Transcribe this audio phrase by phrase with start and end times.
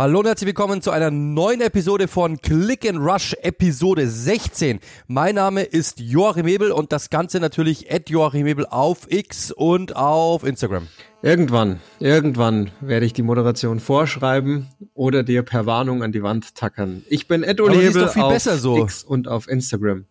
[0.00, 4.80] Hallo und herzlich willkommen zu einer neuen Episode von Click and Rush Episode 16.
[5.08, 9.94] Mein Name ist Joachim Hebel und das Ganze natürlich at Joachim Hebel auf X und
[9.94, 10.86] auf Instagram.
[11.20, 17.04] Irgendwann, irgendwann werde ich die Moderation vorschreiben oder dir per Warnung an die Wand tackern.
[17.10, 18.78] Ich bin Ed Ole Hebel auf so.
[18.78, 20.06] X und auf Instagram.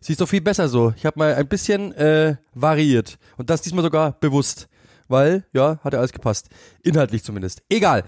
[0.00, 0.94] Siehst doch viel besser so.
[0.96, 4.68] Ich habe mal ein bisschen äh, variiert und das diesmal sogar bewusst
[5.10, 6.48] weil, ja, hat ja alles gepasst.
[6.82, 7.62] Inhaltlich zumindest.
[7.68, 8.04] Egal.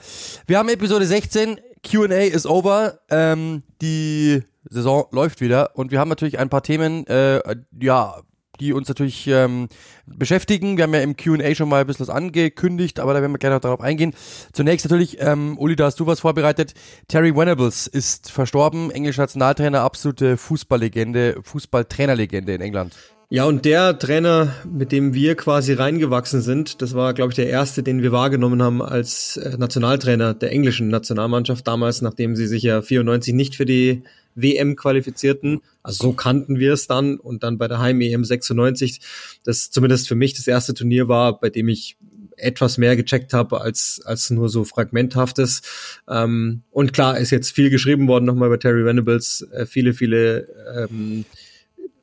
[0.47, 1.61] Wir haben Episode 16.
[1.83, 3.01] QA ist over.
[3.11, 7.41] Ähm, die Saison läuft wieder und wir haben natürlich ein paar Themen, äh,
[7.81, 8.23] ja,
[8.61, 9.69] die uns natürlich ähm,
[10.07, 10.77] beschäftigen.
[10.77, 13.39] Wir haben ja im QA schon mal ein bisschen was angekündigt, aber da werden wir
[13.39, 14.15] gerne noch darauf eingehen.
[14.53, 16.75] Zunächst natürlich, ähm, Uli, da hast du was vorbereitet.
[17.09, 22.95] Terry Venables ist verstorben, englischer Nationaltrainer, absolute Fußballlegende, Fußballtrainerlegende in England.
[23.33, 27.49] Ja, und der Trainer, mit dem wir quasi reingewachsen sind, das war, glaube ich, der
[27.49, 32.63] erste, den wir wahrgenommen haben als äh, Nationaltrainer der englischen Nationalmannschaft damals, nachdem sie sich
[32.63, 34.03] ja 94 nicht für die
[34.35, 35.63] WM qualifizierten.
[35.83, 39.01] Also so kannten wir es dann und dann bei der Heim-EM 96,
[39.45, 41.97] das zumindest für mich das erste Turnier war, bei dem ich
[42.37, 45.63] etwas mehr gecheckt habe als, als nur so fragmenthaftes.
[46.07, 50.49] Ähm, und klar, ist jetzt viel geschrieben worden nochmal bei Terry Venables, äh, viele, viele
[50.77, 51.25] ähm,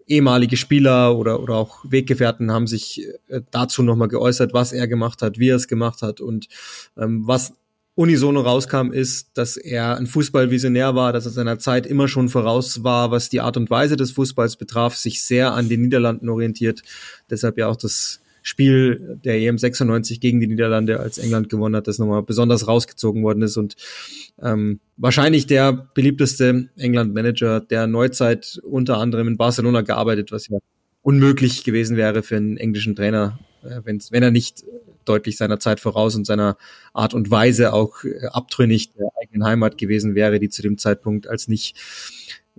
[0.10, 5.22] ehemalige Spieler oder, oder auch Weggefährten haben sich äh, dazu nochmal geäußert, was er gemacht
[5.22, 6.48] hat, wie er es gemacht hat und
[6.98, 7.54] ähm, was
[7.96, 12.84] unisono rauskam, ist, dass er ein Fußballvisionär war, dass er seiner Zeit immer schon voraus
[12.84, 16.82] war, was die Art und Weise des Fußballs betraf, sich sehr an den Niederlanden orientiert.
[17.30, 21.88] Deshalb ja auch das Spiel der EM 96 gegen die Niederlande, als England gewonnen hat,
[21.88, 23.58] das nochmal besonders rausgezogen worden ist.
[23.58, 23.76] Und
[24.42, 30.60] ähm, wahrscheinlich der beliebteste England-Manager der Neuzeit, unter anderem in Barcelona gearbeitet, was ja
[31.02, 34.64] unmöglich gewesen wäre für einen englischen Trainer, äh, wenn er nicht
[35.06, 36.58] deutlich seiner Zeit voraus und seiner
[36.94, 41.28] Art und Weise auch äh, abtrünnig der eigenen Heimat gewesen wäre, die zu dem Zeitpunkt
[41.28, 41.76] als nicht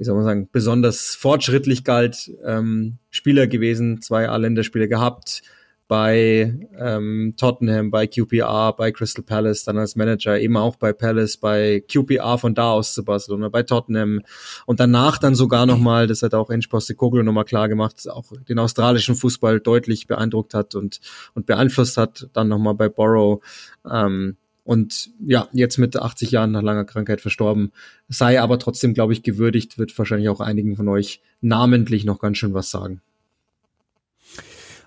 [0.01, 5.43] wie soll man sagen, besonders fortschrittlich galt, ähm, Spieler gewesen, zwei A-Länderspiele gehabt,
[5.91, 11.37] bei ähm, Tottenham, bei QPR, bei Crystal Palace, dann als Manager eben auch bei Palace,
[11.37, 14.21] bei QPR von da aus zu Barcelona, bei Tottenham
[14.67, 18.61] und danach dann sogar nochmal, das hat auch Ench Postecoglou nochmal klar gemacht, auch den
[18.61, 21.01] australischen Fußball deutlich beeindruckt hat und,
[21.35, 23.43] und beeinflusst hat, dann nochmal bei Borough
[23.85, 27.73] ähm, und ja, jetzt mit 80 Jahren nach langer Krankheit verstorben,
[28.09, 32.39] sei aber trotzdem, glaube ich, gewürdigt, wird wahrscheinlich auch einigen von euch namentlich noch ganz
[32.39, 33.03] schön was sagen.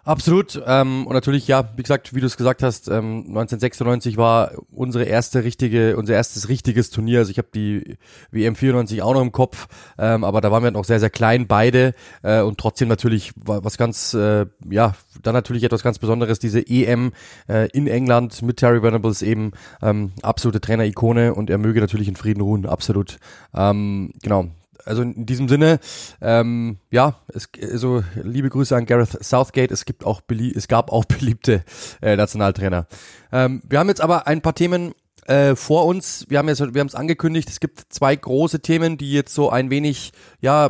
[0.06, 0.62] Absolut.
[0.68, 5.06] Ähm, und natürlich, ja, wie gesagt, wie du es gesagt hast, ähm, 1996 war unsere
[5.06, 7.20] erste richtige, unser erstes richtiges Turnier.
[7.20, 7.98] Also ich habe die
[8.30, 11.48] WM 94 auch noch im Kopf, ähm, aber da waren wir noch sehr, sehr klein
[11.48, 16.68] beide äh, und trotzdem natürlich was ganz, äh, ja, dann natürlich etwas ganz Besonderes, diese
[16.68, 17.14] EM
[17.48, 22.18] äh, in England mit Terry Venables eben ähm, absolute Trainer-Ikone und er möge natürlich in
[22.18, 23.20] Frieden ruhen, absolut.
[23.54, 24.50] Ähm, genau,
[24.86, 25.80] also in diesem Sinne,
[26.22, 29.72] ähm, ja, es, also liebe Grüße an Gareth Southgate.
[29.72, 31.64] Es gibt auch es gab auch beliebte
[32.02, 32.88] äh, Nationaltrainer.
[33.32, 34.94] Ähm, wir haben jetzt aber ein paar Themen
[35.28, 36.26] äh, vor uns.
[36.28, 37.50] Wir haben jetzt, wir haben es angekündigt.
[37.50, 40.12] Es gibt zwei große Themen, die jetzt so ein wenig,
[40.42, 40.70] ja,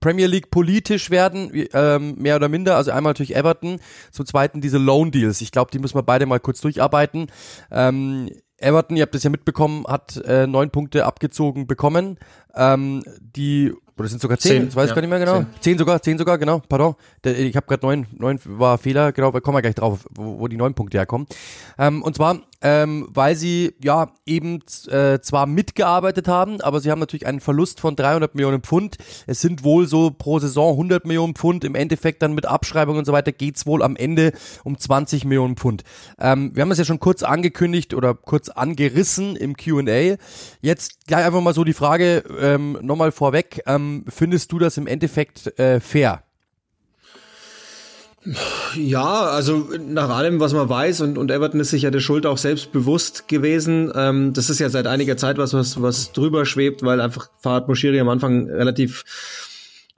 [0.00, 2.76] Premier League politisch werden, ähm, mehr oder minder.
[2.76, 3.78] Also einmal natürlich Everton,
[4.10, 5.40] zum zweiten diese Loan Deals.
[5.40, 7.28] Ich glaube, die müssen wir beide mal kurz durcharbeiten.
[7.70, 12.18] Ähm, Everton, ihr habt das ja mitbekommen, hat äh, neun Punkte abgezogen bekommen.
[12.56, 15.38] Ähm, die oder sind sogar zehn, zehn das weiß ich gar nicht mehr genau.
[15.38, 15.46] Zehn.
[15.60, 15.78] zehn.
[15.78, 16.96] sogar, zehn sogar, genau, pardon.
[17.24, 20.48] Ich habe gerade neun, neun war Fehler, genau, wir kommen wir gleich drauf, wo, wo
[20.48, 21.26] die neun Punkte herkommen.
[21.78, 26.98] Ähm, und zwar, ähm, weil sie ja eben äh, zwar mitgearbeitet haben, aber sie haben
[26.98, 28.96] natürlich einen Verlust von 300 Millionen Pfund.
[29.26, 31.64] Es sind wohl so pro Saison 100 Millionen Pfund.
[31.64, 34.32] Im Endeffekt dann mit Abschreibung und so weiter geht's wohl am Ende
[34.64, 35.84] um 20 Millionen Pfund.
[36.18, 40.16] Ähm, wir haben es ja schon kurz angekündigt oder kurz angerissen im Q&A.
[40.60, 43.62] Jetzt gleich einfach mal so die Frage ähm, nochmal vorweg.
[43.66, 46.22] Ähm, findest du das im Endeffekt äh, fair?
[48.74, 52.26] Ja, also nach allem, was man weiß, und, und Everton ist sich ja der Schuld
[52.26, 53.92] auch selbst bewusst gewesen.
[53.94, 57.68] Ähm, das ist ja seit einiger Zeit was, was, was drüber schwebt, weil einfach Fahad
[57.68, 59.04] Moshiri am Anfang relativ,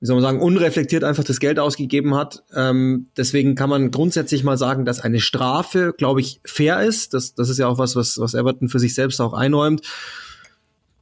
[0.00, 2.44] wie soll man sagen, unreflektiert einfach das Geld ausgegeben hat.
[2.54, 7.14] Ähm, deswegen kann man grundsätzlich mal sagen, dass eine Strafe, glaube ich, fair ist.
[7.14, 9.80] Das, das ist ja auch was, was, was Everton für sich selbst auch einräumt.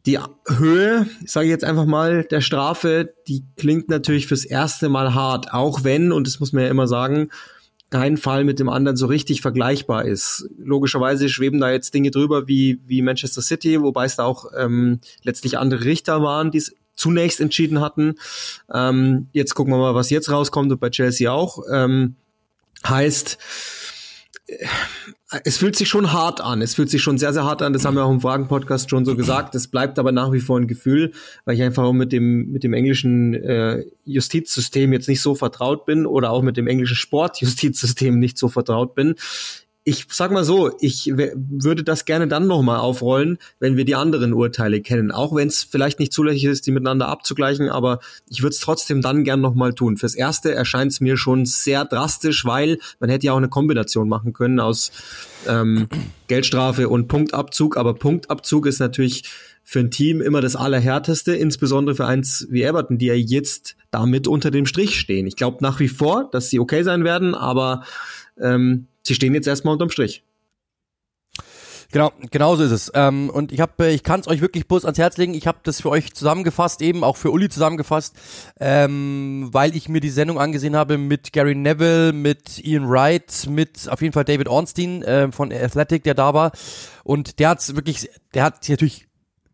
[0.07, 5.15] Die Höhe, sage ich jetzt einfach mal, der Strafe, die klingt natürlich fürs erste Mal
[5.15, 7.31] hart, auch wenn, und das muss man ja immer sagen,
[7.91, 10.49] kein Fall mit dem anderen so richtig vergleichbar ist.
[10.59, 15.01] Logischerweise schweben da jetzt Dinge drüber wie, wie Manchester City, wobei es da auch ähm,
[15.23, 18.15] letztlich andere Richter waren, die es zunächst entschieden hatten.
[18.73, 21.63] Ähm, jetzt gucken wir mal, was jetzt rauskommt und bei Chelsea auch.
[21.73, 22.17] Ähm,
[22.87, 23.39] heißt,
[25.45, 26.63] es fühlt sich schon hart an.
[26.63, 27.73] Es fühlt sich schon sehr, sehr hart an.
[27.73, 29.55] Das haben wir auch im Fragen-Podcast schon so gesagt.
[29.57, 31.13] Es bleibt aber nach wie vor ein Gefühl,
[31.45, 35.85] weil ich einfach auch mit dem, mit dem englischen äh, Justizsystem jetzt nicht so vertraut
[35.85, 39.17] bin oder auch mit dem englischen Sportjustizsystem nicht so vertraut bin
[39.89, 44.33] ich sag mal so, ich würde das gerne dann nochmal aufrollen, wenn wir die anderen
[44.33, 45.13] Urteile kennen.
[45.13, 49.01] Auch wenn es vielleicht nicht zulässig ist, die miteinander abzugleichen, aber ich würde es trotzdem
[49.01, 49.97] dann gern nochmal tun.
[49.97, 54.09] Fürs Erste erscheint es mir schon sehr drastisch, weil man hätte ja auch eine Kombination
[54.09, 54.91] machen können aus
[55.47, 55.89] ähm,
[56.27, 59.23] Geldstrafe und Punktabzug, aber Punktabzug ist natürlich
[59.63, 64.27] für ein Team immer das Allerhärteste, insbesondere für eins wie Everton, die ja jetzt damit
[64.27, 65.29] unter dem Strich stehen.
[65.29, 67.85] Ich glaube nach wie vor, dass sie okay sein werden, aber
[68.41, 70.23] ähm, sie stehen jetzt erstmal unterm Strich.
[71.93, 72.93] Genau, genau so ist es.
[72.95, 75.35] Ähm, und ich habe, ich kann es euch wirklich bloß ans Herz legen.
[75.35, 78.15] Ich habe das für euch zusammengefasst, eben auch für Uli zusammengefasst,
[78.59, 83.89] ähm, weil ich mir die Sendung angesehen habe mit Gary Neville, mit Ian Wright, mit
[83.89, 86.53] auf jeden Fall David Ornstein äh, von Athletic, der da war.
[87.05, 89.07] Und der hat's wirklich, der hat natürlich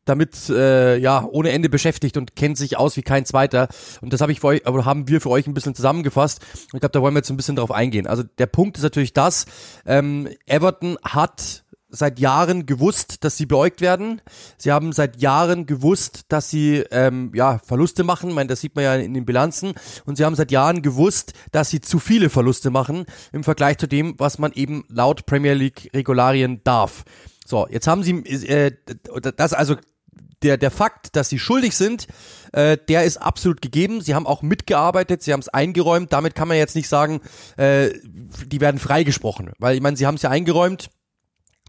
[0.04, 3.68] damit äh, ja ohne Ende beschäftigt und kennt sich aus wie kein zweiter.
[4.00, 6.40] Und das habe ich für euch, aber haben wir für euch ein bisschen zusammengefasst.
[6.64, 8.06] Ich glaube, da wollen wir jetzt ein bisschen drauf eingehen.
[8.06, 9.46] Also der Punkt ist natürlich das:
[9.86, 14.20] ähm, Everton hat seit Jahren gewusst, dass sie beäugt werden.
[14.56, 18.30] Sie haben seit Jahren gewusst, dass sie ähm, ja Verluste machen.
[18.30, 19.74] Ich meine, das sieht man ja in den Bilanzen.
[20.06, 23.86] Und sie haben seit Jahren gewusst, dass sie zu viele Verluste machen im Vergleich zu
[23.86, 27.04] dem, was man eben laut Premier League Regularien darf.
[27.44, 28.12] So, jetzt haben sie
[28.46, 28.72] äh,
[29.36, 29.76] das also
[30.42, 32.06] der, der Fakt, dass sie schuldig sind,
[32.52, 34.00] äh, der ist absolut gegeben.
[34.00, 36.12] Sie haben auch mitgearbeitet, sie haben es eingeräumt.
[36.12, 37.20] Damit kann man jetzt nicht sagen,
[37.56, 37.90] äh,
[38.46, 39.52] die werden freigesprochen.
[39.58, 40.90] Weil ich meine, sie haben es ja eingeräumt.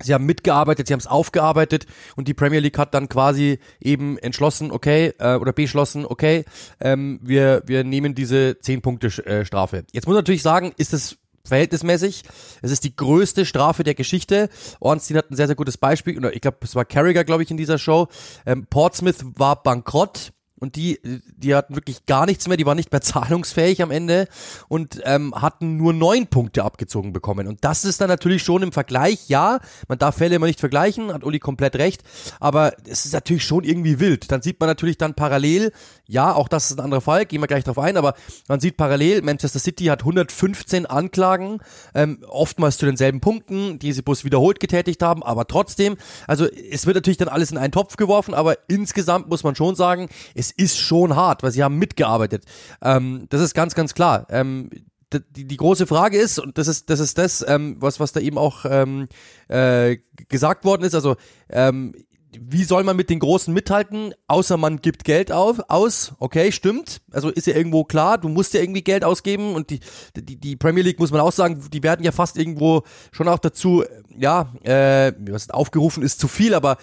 [0.02, 1.86] Sie haben mitgearbeitet, sie haben es aufgearbeitet
[2.16, 6.46] und die Premier League hat dann quasi eben entschlossen, okay, äh, oder beschlossen, okay,
[6.80, 9.86] ähm, wir, wir nehmen diese 10 Punkte äh, Strafe.
[9.92, 12.24] Jetzt muss man natürlich sagen, ist es verhältnismäßig.
[12.62, 14.50] Es ist die größte Strafe der Geschichte.
[14.80, 16.24] Ornstein hat ein sehr, sehr gutes Beispiel.
[16.34, 18.08] Ich glaube, es war Carragher, glaube ich, in dieser Show.
[18.46, 20.32] Ähm, Portsmouth war bankrott
[20.64, 20.98] und die,
[21.36, 24.30] die hatten wirklich gar nichts mehr, die waren nicht mehr zahlungsfähig am Ende
[24.70, 27.48] und ähm, hatten nur neun Punkte abgezogen bekommen.
[27.48, 31.12] Und das ist dann natürlich schon im Vergleich, ja, man darf Fälle immer nicht vergleichen,
[31.12, 32.04] hat Uli komplett recht,
[32.40, 34.32] aber es ist natürlich schon irgendwie wild.
[34.32, 35.74] Dann sieht man natürlich dann parallel,
[36.06, 38.14] ja, auch das ist ein anderer Fall, gehen wir gleich drauf ein, aber
[38.48, 41.60] man sieht parallel, Manchester City hat 115 Anklagen,
[41.96, 45.96] ähm, oftmals zu denselben Punkten, die sie bloß wiederholt getätigt haben, aber trotzdem,
[46.28, 49.76] also es wird natürlich dann alles in einen Topf geworfen, aber insgesamt muss man schon
[49.76, 52.44] sagen, es ist schon hart, weil sie haben mitgearbeitet.
[52.82, 54.28] Ähm, das ist ganz, ganz klar.
[54.30, 54.70] Ähm,
[55.14, 58.20] die, die große Frage ist, und das ist das, ist das ähm, was, was da
[58.20, 59.08] eben auch ähm,
[59.48, 59.98] äh,
[60.28, 61.16] gesagt worden ist, also
[61.50, 61.94] ähm,
[62.42, 66.14] wie soll man mit den Großen mithalten, außer man gibt Geld auf, aus?
[66.20, 67.02] Okay, stimmt.
[67.12, 69.80] Also ist ja irgendwo klar, du musst ja irgendwie Geld ausgeben und die,
[70.16, 73.40] die, die Premier League muss man auch sagen, die werden ja fast irgendwo schon auch
[73.40, 73.84] dazu,
[74.18, 76.78] ja, äh, was aufgerufen ist zu viel, aber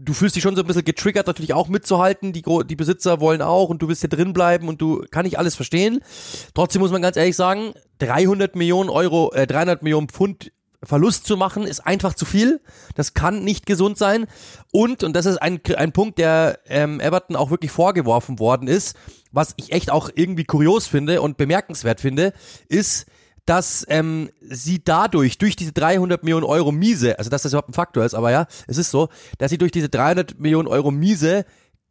[0.00, 2.32] du fühlst dich schon so ein bisschen getriggert, natürlich auch mitzuhalten.
[2.32, 5.38] Die, die Besitzer wollen auch und du willst hier drin bleiben und du kann ich
[5.38, 6.00] alles verstehen.
[6.54, 11.36] Trotzdem muss man ganz ehrlich sagen, 300 Millionen Euro, äh, 300 Millionen Pfund Verlust zu
[11.36, 12.60] machen, ist einfach zu viel.
[12.94, 14.26] Das kann nicht gesund sein.
[14.72, 18.96] Und, und das ist ein, ein Punkt, der ähm, Everton auch wirklich vorgeworfen worden ist,
[19.32, 22.32] was ich echt auch irgendwie kurios finde und bemerkenswert finde,
[22.68, 23.06] ist,
[23.46, 27.74] dass ähm, sie dadurch, durch diese 300 Millionen Euro Miese, also dass das überhaupt ein
[27.74, 29.08] Faktor ist, aber ja, es ist so,
[29.38, 31.44] dass sie durch diese 300 Millionen Euro Miese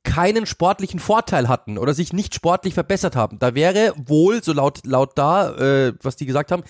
[0.04, 3.40] keinen sportlichen Vorteil hatten oder sich nicht sportlich verbessert haben.
[3.40, 6.64] Da wäre wohl, so laut, laut da, äh, was die gesagt haben,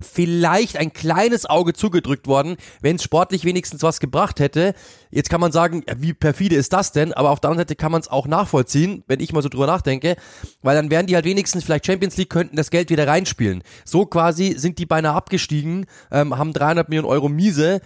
[0.00, 4.74] vielleicht ein kleines Auge zugedrückt worden, wenn es sportlich wenigstens was gebracht hätte.
[5.10, 7.12] Jetzt kann man sagen, wie perfide ist das denn?
[7.12, 9.66] Aber auf der anderen Seite kann man es auch nachvollziehen, wenn ich mal so drüber
[9.66, 10.16] nachdenke,
[10.62, 13.62] weil dann wären die halt wenigstens vielleicht Champions League, könnten das Geld wieder reinspielen.
[13.84, 17.80] So quasi sind die beinahe abgestiegen, ähm, haben 300 Millionen Euro Miese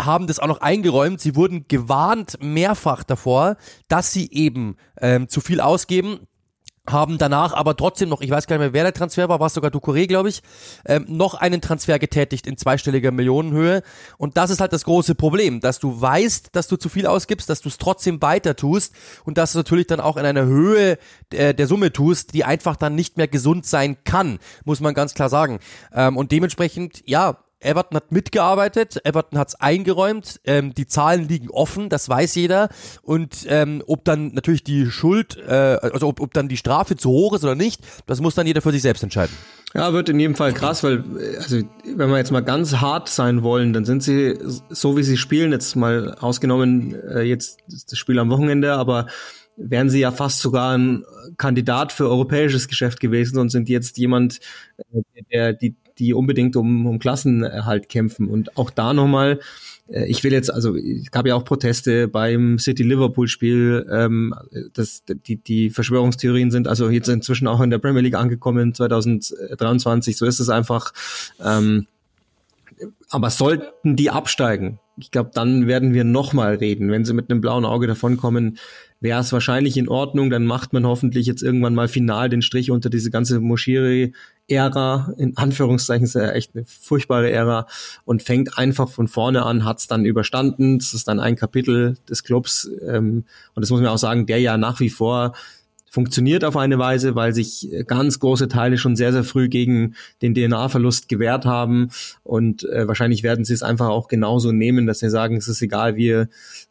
[0.00, 1.20] haben das auch noch eingeräumt.
[1.20, 3.56] Sie wurden gewarnt mehrfach davor,
[3.88, 6.20] dass sie eben ähm, zu viel ausgeben
[6.92, 9.48] haben danach aber trotzdem noch, ich weiß gar nicht mehr, wer der Transfer war, war
[9.48, 10.42] sogar Ducouré, glaube ich,
[10.86, 13.82] ähm, noch einen Transfer getätigt in zweistelliger Millionenhöhe.
[14.16, 17.48] Und das ist halt das große Problem, dass du weißt, dass du zu viel ausgibst,
[17.48, 20.98] dass du es trotzdem weiter tust und dass du natürlich dann auch in einer Höhe
[21.32, 25.14] äh, der Summe tust, die einfach dann nicht mehr gesund sein kann, muss man ganz
[25.14, 25.60] klar sagen.
[25.92, 31.88] Ähm, und dementsprechend, ja, Everton hat mitgearbeitet, Everton hat's eingeräumt, ähm, die Zahlen liegen offen,
[31.88, 32.68] das weiß jeder.
[33.02, 37.10] Und ähm, ob dann natürlich die Schuld, äh, also ob, ob dann die Strafe zu
[37.10, 39.34] hoch ist oder nicht, das muss dann jeder für sich selbst entscheiden.
[39.74, 41.04] Ja, wird in jedem Fall krass, weil,
[41.38, 44.38] also wenn wir jetzt mal ganz hart sein wollen, dann sind sie,
[44.70, 49.06] so wie sie spielen, jetzt mal ausgenommen äh, jetzt das Spiel am Wochenende, aber
[49.56, 51.04] wären sie ja fast sogar ein
[51.36, 54.38] Kandidat für europäisches Geschäft gewesen und sind jetzt jemand,
[54.92, 58.28] äh, der die die unbedingt um, um Klassenerhalt kämpfen.
[58.28, 59.40] Und auch da nochmal,
[59.88, 63.86] äh, ich will jetzt, also es gab ja auch Proteste beim City-Liverpool-Spiel.
[63.90, 64.34] Ähm,
[64.72, 70.16] das, die, die Verschwörungstheorien sind also jetzt inzwischen auch in der Premier League angekommen 2023.
[70.16, 70.92] So ist es einfach.
[71.44, 71.86] Ähm,
[73.10, 76.90] aber sollten die absteigen, ich glaube, dann werden wir nochmal reden.
[76.90, 78.58] Wenn sie mit einem blauen Auge davonkommen,
[79.00, 80.30] wäre es wahrscheinlich in Ordnung.
[80.30, 85.14] Dann macht man hoffentlich jetzt irgendwann mal final den Strich unter diese ganze Moschiri-Ära.
[85.16, 87.66] In Anführungszeichen ist ja echt eine furchtbare Ära
[88.04, 90.78] und fängt einfach von vorne an, hat es dann überstanden.
[90.78, 92.70] Das ist dann ein Kapitel des Clubs.
[92.86, 93.24] Ähm,
[93.54, 95.34] und das muss man auch sagen, der ja nach wie vor
[95.90, 100.34] funktioniert auf eine Weise, weil sich ganz große Teile schon sehr, sehr früh gegen den
[100.34, 101.90] DNA-Verlust gewehrt haben.
[102.22, 105.62] Und äh, wahrscheinlich werden sie es einfach auch genauso nehmen, dass sie sagen, es ist
[105.62, 106.28] egal, wir,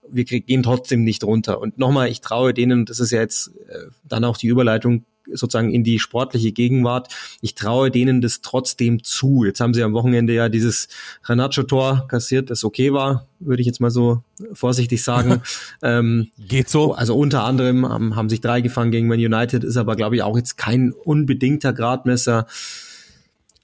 [0.09, 1.59] wir gehen trotzdem nicht runter.
[1.59, 5.71] Und nochmal, ich traue denen, das ist ja jetzt äh, dann auch die Überleitung sozusagen
[5.71, 7.13] in die sportliche Gegenwart.
[7.41, 9.43] Ich traue denen das trotzdem zu.
[9.45, 10.87] Jetzt haben sie am Wochenende ja dieses
[11.25, 15.41] Renacho-Tor kassiert, das okay war, würde ich jetzt mal so vorsichtig sagen.
[15.81, 16.93] ähm, Geht so.
[16.93, 20.23] Also unter anderem haben, haben sich drei gefangen gegen Man United, ist aber, glaube ich,
[20.23, 22.47] auch jetzt kein unbedingter Gradmesser.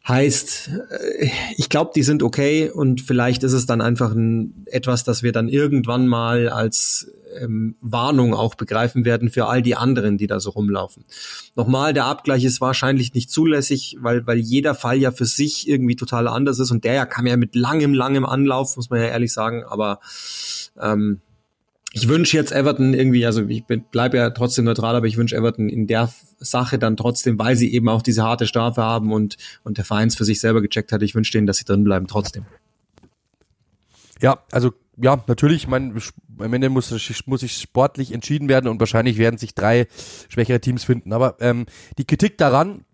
[0.07, 5.03] Heißt, äh, ich glaube, die sind okay und vielleicht ist es dann einfach ein, etwas,
[5.05, 10.17] das wir dann irgendwann mal als ähm, Warnung auch begreifen werden für all die anderen,
[10.17, 11.05] die da so rumlaufen.
[11.55, 15.95] Nochmal, der Abgleich ist wahrscheinlich nicht zulässig, weil, weil jeder Fall ja für sich irgendwie
[15.95, 19.07] total anders ist und der ja kam ja mit langem, langem Anlauf, muss man ja
[19.07, 19.99] ehrlich sagen, aber
[20.79, 21.21] ähm,
[21.95, 25.69] ich wünsche jetzt Everton irgendwie, also ich bleibe ja trotzdem neutral, aber ich wünsche Everton
[25.69, 29.77] in der Sache dann trotzdem, weil sie eben auch diese harte Strafe haben und, und
[29.77, 32.45] der Vereins für sich selber gecheckt hat, ich wünsche denen, dass sie drin bleiben trotzdem.
[34.21, 35.99] Ja, also ja, natürlich, mein,
[36.39, 36.91] am Ende muss,
[37.25, 39.87] muss sich sportlich entschieden werden und wahrscheinlich werden sich drei
[40.29, 41.13] schwächere Teams finden.
[41.13, 41.65] Aber ähm,
[41.97, 42.85] die Kritik daran,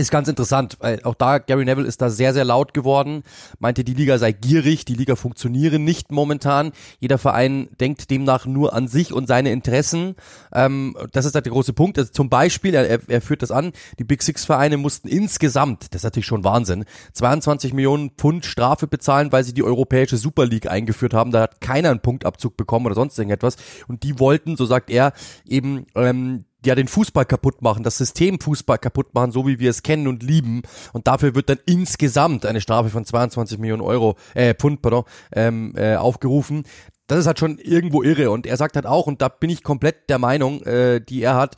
[0.00, 3.22] ist ganz interessant, weil auch da, Gary Neville ist da sehr, sehr laut geworden,
[3.58, 6.72] meinte, die Liga sei gierig, die Liga funktioniere nicht momentan.
[7.00, 10.14] Jeder Verein denkt demnach nur an sich und seine Interessen.
[10.52, 11.98] Ähm, das ist halt der große Punkt.
[11.98, 16.00] Also zum Beispiel, er, er führt das an, die Big Six Vereine mussten insgesamt, das
[16.00, 20.70] ist natürlich schon Wahnsinn, 22 Millionen Pfund Strafe bezahlen, weil sie die europäische Super League
[20.70, 21.30] eingeführt haben.
[21.30, 23.56] Da hat keiner einen Punktabzug bekommen oder sonst irgendetwas.
[23.88, 25.12] Und die wollten, so sagt er,
[25.46, 29.70] eben ähm, ja den Fußball kaputt machen, das System Fußball kaputt machen, so wie wir
[29.70, 30.62] es kennen und lieben.
[30.92, 35.74] Und dafür wird dann insgesamt eine Strafe von 22 Millionen Euro, äh, Pfund, pardon, ähm,
[35.76, 36.64] äh, aufgerufen.
[37.06, 38.30] Das ist halt schon irgendwo irre.
[38.30, 41.36] Und er sagt halt auch, und da bin ich komplett der Meinung, äh, die er
[41.36, 41.56] hat,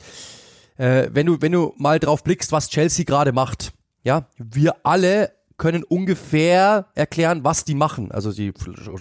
[0.77, 3.73] äh, wenn du, wenn du mal drauf blickst, was Chelsea gerade macht,
[4.03, 8.11] ja, wir alle können ungefähr erklären, was die machen.
[8.11, 8.51] Also sie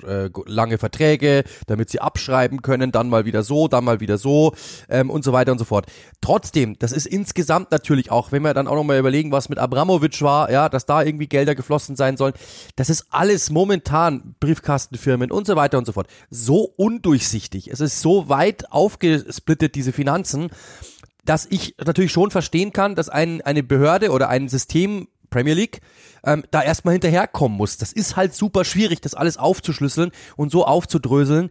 [0.07, 4.53] äh, lange Verträge, damit sie abschreiben können, dann mal wieder so, dann mal wieder so
[4.91, 5.87] ähm, und so weiter und so fort.
[6.21, 10.21] Trotzdem, das ist insgesamt natürlich auch, wenn wir dann auch nochmal überlegen, was mit Abramovic
[10.21, 12.35] war, ja, dass da irgendwie Gelder geflossen sein sollen,
[12.77, 16.09] das ist alles momentan Briefkastenfirmen und so weiter und so fort.
[16.29, 17.71] So undurchsichtig.
[17.71, 20.51] Es ist so weit aufgesplittet, diese Finanzen,
[21.25, 25.81] dass ich natürlich schon verstehen kann, dass ein, eine Behörde oder ein System Premier League,
[26.25, 27.77] ähm, da erstmal hinterherkommen muss.
[27.77, 31.51] Das ist halt super schwierig, das alles aufzuschlüsseln und so aufzudröseln,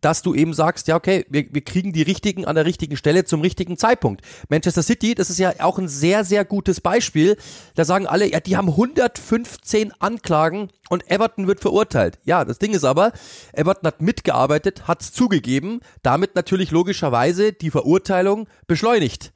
[0.00, 3.24] dass du eben sagst, ja, okay, wir, wir kriegen die richtigen an der richtigen Stelle
[3.24, 4.22] zum richtigen Zeitpunkt.
[4.48, 7.36] Manchester City, das ist ja auch ein sehr, sehr gutes Beispiel.
[7.74, 12.18] Da sagen alle, ja, die haben 115 Anklagen und Everton wird verurteilt.
[12.24, 13.12] Ja, das Ding ist aber,
[13.52, 19.32] Everton hat mitgearbeitet, hat es zugegeben, damit natürlich logischerweise die Verurteilung beschleunigt.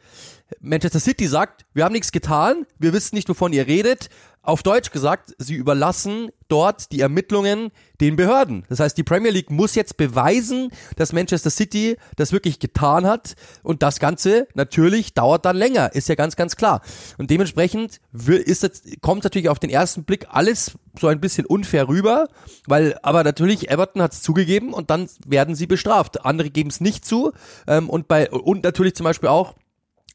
[0.60, 4.08] Manchester City sagt, wir haben nichts getan, wir wissen nicht, wovon ihr redet.
[4.42, 8.64] Auf Deutsch gesagt, sie überlassen dort die Ermittlungen den Behörden.
[8.68, 13.34] Das heißt, die Premier League muss jetzt beweisen, dass Manchester City das wirklich getan hat.
[13.62, 16.80] Und das Ganze natürlich dauert dann länger, ist ja ganz, ganz klar.
[17.18, 21.88] Und dementsprechend ist das, kommt natürlich auf den ersten Blick alles so ein bisschen unfair
[21.88, 22.28] rüber,
[22.66, 26.24] weil aber natürlich Everton hat es zugegeben und dann werden sie bestraft.
[26.24, 27.32] Andere geben es nicht zu.
[27.66, 29.54] Ähm, und bei und natürlich zum Beispiel auch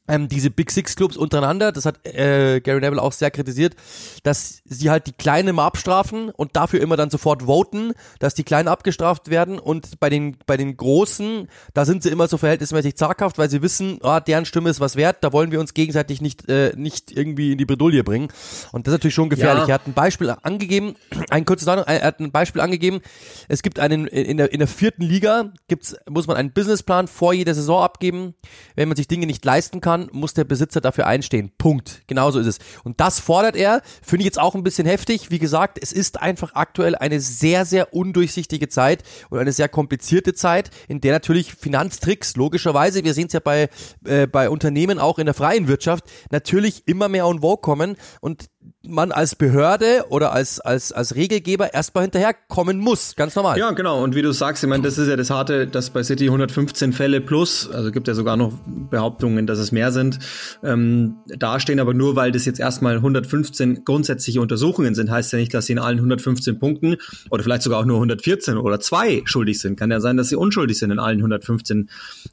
[0.06, 3.74] ähm, diese Big Six Clubs untereinander, das hat äh, Gary Neville auch sehr kritisiert,
[4.22, 8.44] dass sie halt die Kleinen immer abstrafen und dafür immer dann sofort voten, dass die
[8.44, 12.96] Kleinen abgestraft werden und bei den bei den Großen, da sind sie immer so verhältnismäßig
[12.96, 16.20] zaghaft, weil sie wissen, ah, deren Stimme ist was wert, da wollen wir uns gegenseitig
[16.20, 18.28] nicht äh, nicht irgendwie in die Bredouille bringen
[18.72, 19.64] und das ist natürlich schon gefährlich.
[19.64, 19.68] Ja.
[19.68, 20.96] Er hat ein Beispiel angegeben,
[21.30, 23.00] ein kurzes Ahnung, er hat ein Beispiel angegeben,
[23.48, 27.32] es gibt einen in der in der vierten Liga gibt's muss man einen Businessplan vor
[27.32, 28.34] jeder Saison abgeben,
[28.74, 31.52] wenn man sich Dinge nicht leisten kann kann, muss der Besitzer dafür einstehen.
[31.56, 32.02] Punkt.
[32.06, 32.58] Genauso ist es.
[32.82, 33.82] Und das fordert er.
[34.02, 35.30] Finde ich jetzt auch ein bisschen heftig.
[35.30, 40.34] Wie gesagt, es ist einfach aktuell eine sehr, sehr undurchsichtige Zeit und eine sehr komplizierte
[40.34, 43.68] Zeit, in der natürlich Finanztricks, logischerweise, wir sehen es ja bei,
[44.04, 47.96] äh, bei Unternehmen auch in der freien Wirtschaft, natürlich immer mehr on vogue kommen.
[48.20, 48.46] Und
[48.86, 53.16] man als Behörde oder als, als, als Regelgeber erstmal hinterherkommen muss.
[53.16, 53.58] Ganz normal.
[53.58, 54.02] Ja, genau.
[54.02, 56.92] Und wie du sagst, ich meine, das ist ja das Harte, dass bei City 115
[56.92, 60.18] Fälle plus, also gibt ja sogar noch Behauptungen, dass es mehr sind,
[60.62, 61.80] ähm, dastehen.
[61.80, 65.72] Aber nur weil das jetzt erstmal 115 grundsätzliche Untersuchungen sind, heißt ja nicht, dass sie
[65.72, 66.96] in allen 115 Punkten
[67.30, 69.78] oder vielleicht sogar auch nur 114 oder zwei schuldig sind.
[69.78, 71.90] Kann ja sein, dass sie unschuldig sind in allen 115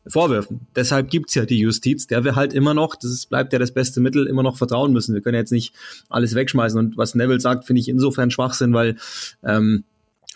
[0.08, 0.68] Vorwürfen.
[0.76, 4.02] Deshalb gibt's ja die Justiz, der wir halt immer noch, das bleibt ja das beste
[4.02, 5.14] Mittel, immer noch vertrauen müssen.
[5.14, 5.74] Wir können jetzt nicht
[6.10, 6.78] alles wegschmeißen.
[6.78, 8.98] Und was Neville sagt, finde ich insofern Schwachsinn, weil
[9.44, 9.84] ähm,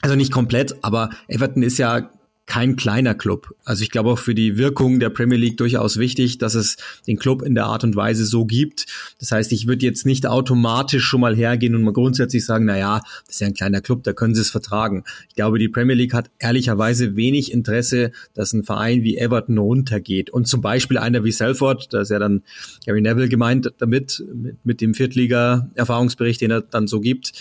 [0.01, 2.12] also nicht komplett, aber Everton ist ja
[2.45, 3.55] kein kleiner Club.
[3.63, 7.17] Also ich glaube auch für die Wirkung der Premier League durchaus wichtig, dass es den
[7.17, 8.85] Club in der Art und Weise so gibt.
[9.19, 12.77] Das heißt, ich würde jetzt nicht automatisch schon mal hergehen und mal grundsätzlich sagen, na
[12.77, 15.03] ja, das ist ja ein kleiner Club, da können sie es vertragen.
[15.29, 20.29] Ich glaube, die Premier League hat ehrlicherweise wenig Interesse, dass ein Verein wie Everton runtergeht.
[20.29, 22.43] Und zum Beispiel einer wie Selford, da ist ja dann
[22.85, 27.33] Gary Neville gemeint damit, mit, mit dem Viertliga-Erfahrungsbericht, den er dann so gibt,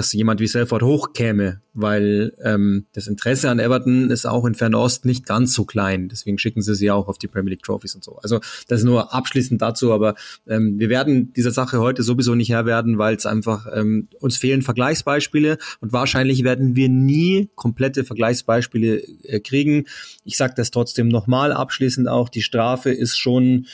[0.00, 5.04] dass jemand wie Selford hochkäme, weil ähm, das Interesse an Everton ist auch in Fernost
[5.04, 6.08] nicht ganz so klein.
[6.08, 8.16] Deswegen schicken sie sie auch auf die Premier League Trophies und so.
[8.22, 10.14] Also das ist nur abschließend dazu, aber
[10.48, 14.38] ähm, wir werden dieser Sache heute sowieso nicht Herr werden, weil es einfach ähm, uns
[14.38, 19.84] fehlen Vergleichsbeispiele und wahrscheinlich werden wir nie komplette Vergleichsbeispiele äh, kriegen.
[20.24, 23.66] Ich sage das trotzdem nochmal abschließend auch, die Strafe ist schon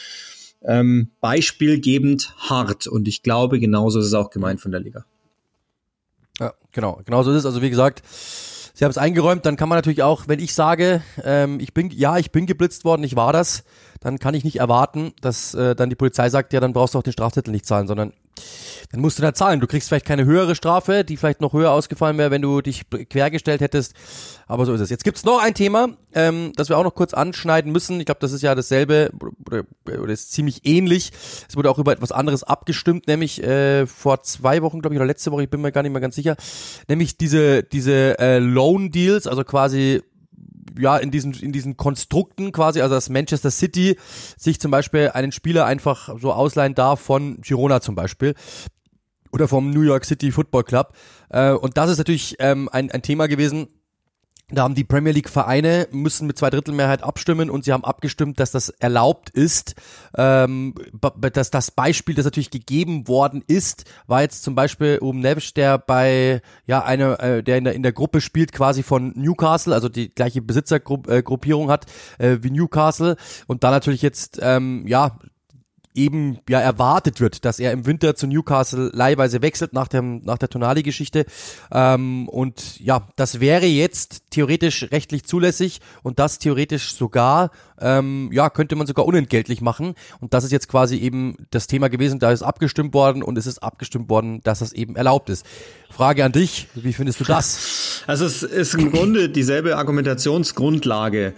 [0.65, 5.07] ähm, beispielgebend hart und ich glaube, genauso ist es auch gemeint von der Liga.
[6.41, 7.01] Ja, genau.
[7.05, 7.47] Genau so ist es.
[7.47, 8.03] Also wie gesagt,
[8.75, 11.91] Sie haben es eingeräumt, dann kann man natürlich auch, wenn ich sage, ähm, ich bin,
[11.91, 13.65] ja, ich bin geblitzt worden, ich war das,
[14.01, 16.99] dann kann ich nicht erwarten, dass äh, dann die Polizei sagt, ja, dann brauchst du
[16.99, 18.13] auch den Strafzettel nicht zahlen, sondern
[18.97, 19.61] dann musst du da zahlen.
[19.61, 22.85] Du kriegst vielleicht keine höhere Strafe, die vielleicht noch höher ausgefallen wäre, wenn du dich
[23.11, 23.93] quergestellt hättest.
[24.47, 24.89] Aber so ist es.
[24.89, 28.01] Jetzt gibt's noch ein Thema, ähm, das wir auch noch kurz anschneiden müssen.
[28.01, 29.11] Ich glaube, das ist ja dasselbe
[29.45, 29.65] oder,
[30.01, 31.13] oder ist ziemlich ähnlich.
[31.47, 35.07] Es wurde auch über etwas anderes abgestimmt, nämlich äh, vor zwei Wochen, glaube ich, oder
[35.07, 36.37] letzte Woche, ich bin mir gar nicht mehr ganz sicher,
[36.89, 40.01] nämlich diese diese äh, Loan Deals, also quasi
[40.79, 43.97] ja, in diesen, in diesen Konstrukten quasi, also dass Manchester City
[44.37, 48.35] sich zum Beispiel einen Spieler einfach so ausleihen darf von Girona zum Beispiel
[49.37, 50.95] oder vom New York City Football Club.
[51.29, 53.69] Äh, und das ist natürlich ähm, ein, ein Thema gewesen,
[54.49, 57.85] da haben die Premier League Vereine müssen mit zwei Drittel Mehrheit abstimmen und sie haben
[57.85, 59.75] abgestimmt, dass das erlaubt ist.
[60.17, 60.73] Ähm,
[61.33, 65.79] dass das Beispiel, das natürlich gegeben worden ist, war jetzt zum Beispiel um Neves, der
[65.79, 69.89] bei ja eine, äh, der in der in der Gruppe spielt, quasi von Newcastle, also
[69.89, 71.87] die gleiche Besitzergruppierung hat
[72.19, 73.17] äh, wie Newcastle
[73.49, 75.19] und da natürlich jetzt ähm, ja
[75.97, 80.39] eben ja erwartet wird, dass er im Winter zu Newcastle leihweise wechselt nach dem nach
[80.39, 81.27] der Tonali-Geschichte
[81.73, 88.51] ähm, und ja, das wäre jetzt theoretisch rechtlich zulässig und das theoretisch sogar ähm, ja
[88.51, 92.31] könnte man sogar unentgeltlich machen und das ist jetzt quasi eben das Thema gewesen, da
[92.31, 95.47] ist abgestimmt worden und es ist abgestimmt worden, dass das eben erlaubt ist.
[95.91, 98.03] Frage an dich, wie findest du das?
[98.07, 101.35] Also es ist im Grunde dieselbe Argumentationsgrundlage.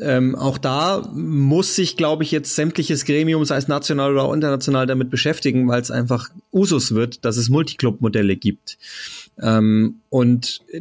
[0.00, 4.86] Ähm, auch da muss sich, glaube ich, jetzt sämtliches Gremium, sei es national oder international,
[4.86, 8.78] damit beschäftigen, weil es einfach Usus wird, dass es Multiclub-Modelle gibt.
[9.40, 10.80] Ähm, und äh,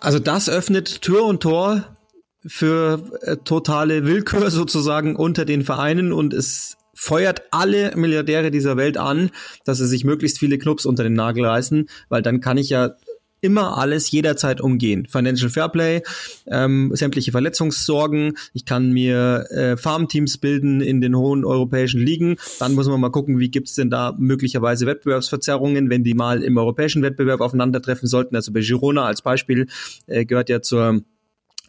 [0.00, 1.96] also das öffnet Tür und Tor
[2.44, 8.96] für äh, totale Willkür sozusagen unter den Vereinen und es feuert alle Milliardäre dieser Welt
[8.96, 9.30] an,
[9.64, 12.92] dass sie sich möglichst viele Clubs unter den Nagel reißen, weil dann kann ich ja
[13.42, 15.06] immer alles jederzeit umgehen.
[15.10, 16.02] Financial Fairplay,
[16.46, 18.38] ähm, sämtliche Verletzungssorgen.
[18.54, 22.36] Ich kann mir äh, Farmteams bilden in den hohen europäischen Ligen.
[22.60, 26.56] Dann muss man mal gucken, wie gibt's denn da möglicherweise Wettbewerbsverzerrungen, wenn die mal im
[26.56, 28.36] europäischen Wettbewerb aufeinandertreffen sollten.
[28.36, 29.66] Also bei Girona als Beispiel
[30.06, 31.02] äh, gehört ja zur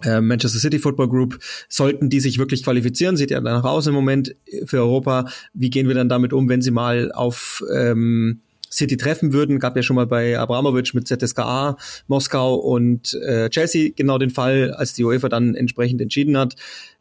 [0.03, 3.95] äh, Manchester City Football Group, sollten die sich wirklich qualifizieren, sieht ja danach aus im
[3.95, 5.25] Moment für Europa.
[5.53, 8.41] Wie gehen wir dann damit um, wenn sie mal auf ähm,
[8.73, 9.59] City treffen würden.
[9.59, 14.71] Gab ja schon mal bei Abramovic mit ZSKA Moskau und äh, Chelsea genau den Fall,
[14.71, 16.55] als die UEFA dann entsprechend entschieden hat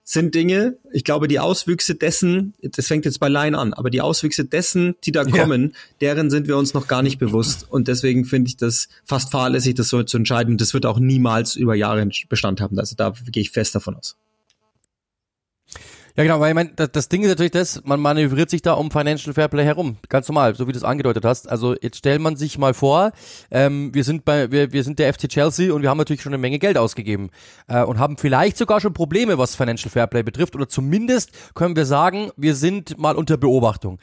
[0.05, 4.01] sind Dinge, ich glaube, die Auswüchse dessen, das fängt jetzt bei Line an, aber die
[4.01, 5.77] Auswüchse dessen, die da kommen, ja.
[6.01, 7.67] deren sind wir uns noch gar nicht bewusst.
[7.71, 10.59] Und deswegen finde ich das fast fahrlässig, das so zu entscheiden.
[10.59, 12.79] Das wird auch niemals über Jahre Bestand haben.
[12.79, 14.17] Also da gehe ich fest davon aus.
[16.17, 18.75] Ja, genau, weil ich meine, das, das Ding ist natürlich das, man manövriert sich da
[18.75, 19.97] um Financial Fairplay herum.
[20.11, 21.49] Ganz normal, so wie du es angedeutet hast.
[21.49, 23.13] Also jetzt stellt man sich mal vor,
[23.51, 26.33] ähm, wir sind bei, wir, wir sind der FC Chelsea und wir haben natürlich schon
[26.33, 27.31] eine Menge Geld ausgegeben
[27.67, 30.55] äh, und haben vielleicht sogar schon Probleme, was Financial Fairplay betrifft.
[30.55, 33.99] Oder zumindest können wir sagen, wir sind mal unter Beobachtung.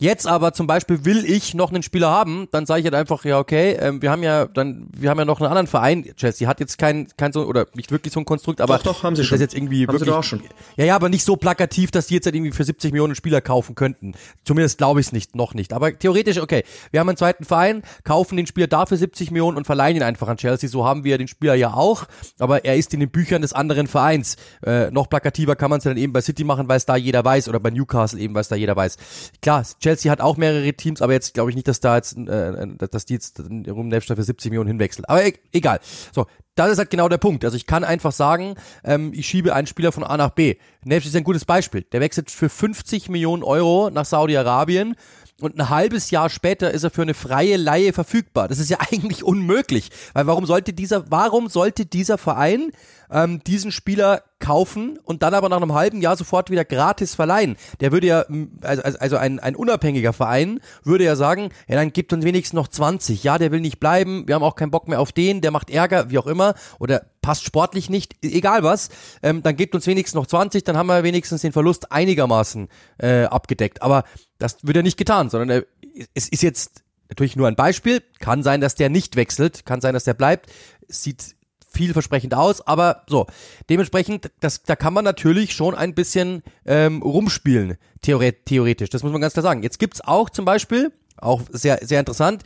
[0.00, 3.24] Jetzt aber zum Beispiel will ich noch einen Spieler haben, dann sage ich halt einfach,
[3.24, 6.04] ja, okay, ähm, wir haben ja dann, wir haben ja noch einen anderen Verein.
[6.14, 9.02] Chelsea hat jetzt kein, kein so, oder nicht wirklich so ein Konstrukt, aber doch, doch,
[9.02, 9.34] haben sie schon.
[9.34, 10.40] Das jetzt irgendwie haben wirklich, sie doch auch schon.
[10.76, 13.40] Ja, ja, aber nicht so plakativ, dass die jetzt halt irgendwie für 70 Millionen Spieler
[13.40, 14.12] kaufen könnten.
[14.44, 15.72] Zumindest glaube ich es nicht, noch nicht.
[15.72, 19.64] Aber theoretisch, okay, wir haben einen zweiten Verein, kaufen den Spieler dafür 70 Millionen und
[19.64, 20.68] verleihen ihn einfach an Chelsea.
[20.68, 22.04] So haben wir den Spieler ja auch,
[22.38, 24.36] aber er ist in den Büchern des anderen Vereins.
[24.62, 27.24] Äh, noch plakativer kann man es dann eben bei City machen, weil es da jeder
[27.24, 28.98] weiß, oder bei Newcastle eben, weil es da jeder weiß.
[29.40, 32.66] Klar, Chelsea hat auch mehrere Teams, aber jetzt glaube ich nicht, dass da jetzt, äh,
[32.76, 35.08] dass die jetzt Ruben Neves für 70 Millionen hinwechselt.
[35.08, 35.80] Aber e egal.
[36.12, 36.26] So,
[36.66, 37.44] das ist halt genau der Punkt.
[37.44, 40.56] Also ich kann einfach sagen, ähm, ich schiebe einen Spieler von A nach B.
[40.84, 41.82] Neves ist ein gutes Beispiel.
[41.92, 44.96] Der wechselt für 50 Millionen Euro nach Saudi-Arabien
[45.40, 48.48] und ein halbes Jahr später ist er für eine freie Laie verfügbar.
[48.48, 52.72] Das ist ja eigentlich unmöglich, weil warum sollte dieser, warum sollte dieser Verein
[53.10, 57.56] ähm, diesen Spieler kaufen und dann aber nach einem halben Jahr sofort wieder gratis verleihen?
[57.80, 58.24] Der würde ja,
[58.62, 62.68] also, also ein, ein unabhängiger Verein würde ja sagen, ja dann gibt uns wenigstens noch
[62.68, 63.22] 20.
[63.22, 65.70] Ja, der will nicht bleiben, wir haben auch keinen Bock mehr auf den, der macht
[65.70, 68.88] Ärger, wie auch immer, oder passt sportlich nicht, egal was,
[69.22, 73.24] ähm, dann gibt uns wenigstens noch 20, dann haben wir wenigstens den Verlust einigermaßen äh,
[73.24, 73.82] abgedeckt.
[73.82, 74.04] Aber
[74.38, 78.02] das wird ja nicht getan, sondern äh, es ist jetzt natürlich nur ein Beispiel.
[78.18, 80.50] Kann sein, dass der nicht wechselt, kann sein, dass der bleibt.
[80.88, 81.34] Sieht
[81.70, 83.26] vielversprechend aus, aber so.
[83.68, 88.88] Dementsprechend, das, da kann man natürlich schon ein bisschen ähm, rumspielen, theoretisch.
[88.88, 89.62] Das muss man ganz klar sagen.
[89.62, 92.42] Jetzt gibt's auch zum Beispiel, auch sehr, sehr interessant,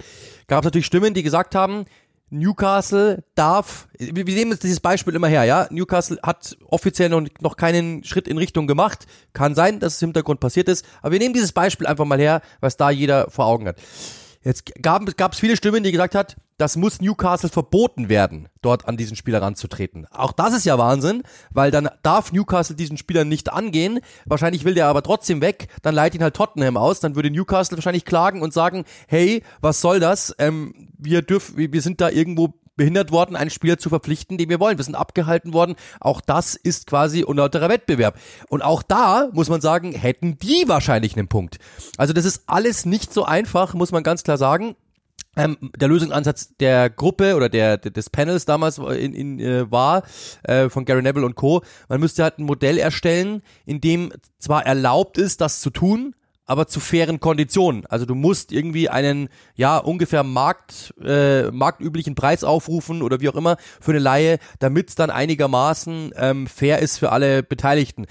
[0.48, 1.84] gab es natürlich Stimmen, die gesagt haben,
[2.32, 5.68] Newcastle darf, wir nehmen jetzt dieses Beispiel immer her, ja.
[5.70, 9.06] Newcastle hat offiziell noch, noch keinen Schritt in Richtung gemacht.
[9.34, 10.84] Kann sein, dass es im Hintergrund passiert ist.
[11.02, 13.76] Aber wir nehmen dieses Beispiel einfach mal her, was da jeder vor Augen hat.
[14.44, 18.96] Jetzt gab es viele Stimmen, die gesagt hat, das muss Newcastle verboten werden, dort an
[18.96, 20.06] diesen Spieler ranzutreten.
[20.10, 24.00] Auch das ist ja Wahnsinn, weil dann darf Newcastle diesen Spieler nicht angehen.
[24.26, 25.68] Wahrscheinlich will der aber trotzdem weg.
[25.82, 27.00] Dann leitet ihn halt Tottenham aus.
[27.00, 30.34] Dann würde Newcastle wahrscheinlich klagen und sagen, hey, was soll das?
[30.38, 34.60] Ähm, wir dürfen, wir sind da irgendwo behindert worden, einen Spieler zu verpflichten, den wir
[34.60, 34.78] wollen.
[34.78, 35.76] Wir sind abgehalten worden.
[36.00, 38.18] Auch das ist quasi unlauterer Wettbewerb.
[38.48, 41.58] Und auch da muss man sagen, hätten die wahrscheinlich einen Punkt.
[41.96, 44.76] Also das ist alles nicht so einfach, muss man ganz klar sagen.
[45.34, 50.02] Ähm, der Lösungsansatz der Gruppe oder der, des Panels damals in, in, äh, war
[50.42, 51.62] äh, von Gary Neville und Co.
[51.88, 56.14] Man müsste halt ein Modell erstellen, in dem zwar erlaubt ist, das zu tun,
[56.52, 57.86] aber zu fairen Konditionen.
[57.86, 63.36] Also du musst irgendwie einen, ja, ungefähr Markt, äh, marktüblichen Preis aufrufen oder wie auch
[63.36, 68.04] immer für eine Laie, damit es dann einigermaßen ähm, fair ist für alle Beteiligten.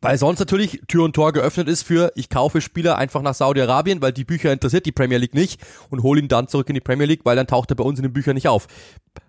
[0.00, 4.00] Weil sonst natürlich Tür und Tor geöffnet ist für, ich kaufe Spieler einfach nach Saudi-Arabien,
[4.00, 5.60] weil die Bücher interessiert die Premier League nicht
[5.90, 7.98] und hole ihn dann zurück in die Premier League, weil dann taucht er bei uns
[7.98, 8.68] in den Büchern nicht auf.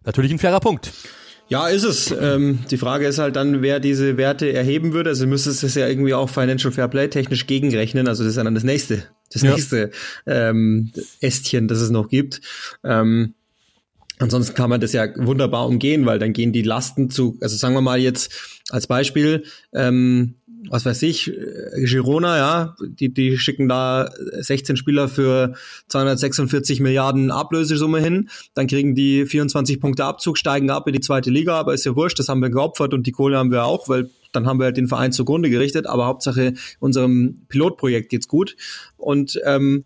[0.06, 0.94] Natürlich ein fairer Punkt.
[1.52, 2.16] Ja, ist es.
[2.18, 5.10] Ähm, die Frage ist halt dann, wer diese Werte erheben würde.
[5.10, 8.08] Also müsste es ja irgendwie auch Financial Fair Play technisch gegenrechnen.
[8.08, 9.52] Also das ist ja dann das nächste, das ja.
[9.52, 9.92] nächste
[10.26, 12.40] ähm, Ästchen, das es noch gibt.
[12.86, 13.34] Ähm,
[14.20, 17.76] ansonsten kann man das ja wunderbar umgehen, weil dann gehen die Lasten zu, also sagen
[17.76, 18.32] wir mal jetzt
[18.70, 20.36] als Beispiel, ähm,
[20.70, 21.32] was weiß ich,
[21.76, 25.54] Girona, ja, die, die schicken da 16 Spieler für
[25.88, 31.32] 246 Milliarden Ablösesumme hin, dann kriegen die 24 Punkte Abzug, steigen ab in die zweite
[31.32, 33.90] Liga, aber ist ja wurscht, das haben wir geopfert und die Kohle haben wir auch,
[33.90, 38.56] weil dann haben wir halt den Verein zugrunde gerichtet, aber Hauptsache unserem Pilotprojekt geht's gut
[38.98, 39.86] und ähm,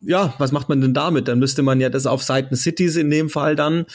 [0.00, 1.26] ja, was macht man denn damit?
[1.26, 3.86] Dann müsste man ja das auf Seiten Cities in dem Fall dann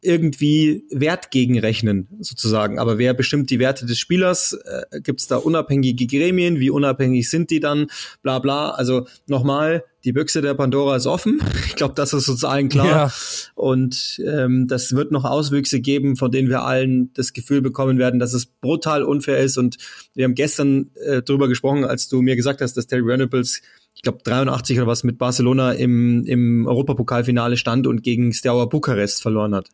[0.00, 2.78] irgendwie Wert gegenrechnen, sozusagen.
[2.78, 4.52] Aber wer bestimmt die Werte des Spielers?
[4.52, 6.60] Äh, Gibt es da unabhängige Gremien?
[6.60, 7.88] Wie unabhängig sind die dann?
[8.22, 8.70] Bla bla.
[8.70, 11.40] Also nochmal, die Büchse der Pandora ist offen.
[11.68, 12.86] Ich glaube, das ist uns allen klar.
[12.86, 13.12] Ja.
[13.54, 18.18] Und ähm, das wird noch Auswüchse geben, von denen wir allen das Gefühl bekommen werden,
[18.18, 19.58] dass es brutal unfair ist.
[19.58, 19.76] Und
[20.14, 23.62] wir haben gestern äh, darüber gesprochen, als du mir gesagt hast, dass Terry Venables
[23.94, 29.22] ich glaube 83 oder was mit Barcelona im, im Europapokalfinale stand und gegen Steaua Bukarest
[29.22, 29.70] verloren hat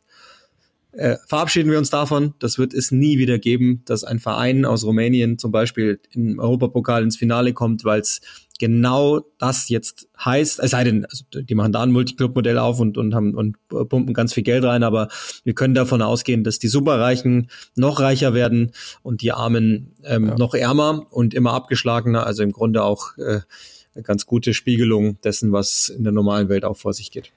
[0.96, 2.34] äh, verabschieden wir uns davon.
[2.38, 7.02] Das wird es nie wieder geben, dass ein Verein aus Rumänien zum Beispiel im Europapokal
[7.02, 8.20] ins Finale kommt, weil es
[8.58, 10.60] genau das jetzt heißt.
[10.60, 14.14] Es sei denn, also die machen da ein Multiclub-Modell auf und, und haben und pumpen
[14.14, 15.08] ganz viel Geld rein, aber
[15.42, 20.38] wir können davon ausgehen, dass die Superreichen noch reicher werden und die Armen ähm, ja.
[20.38, 22.26] noch ärmer und immer abgeschlagener.
[22.26, 23.40] Also im Grunde auch äh,
[23.94, 27.32] eine ganz gute Spiegelung dessen, was in der normalen Welt auch vor sich geht.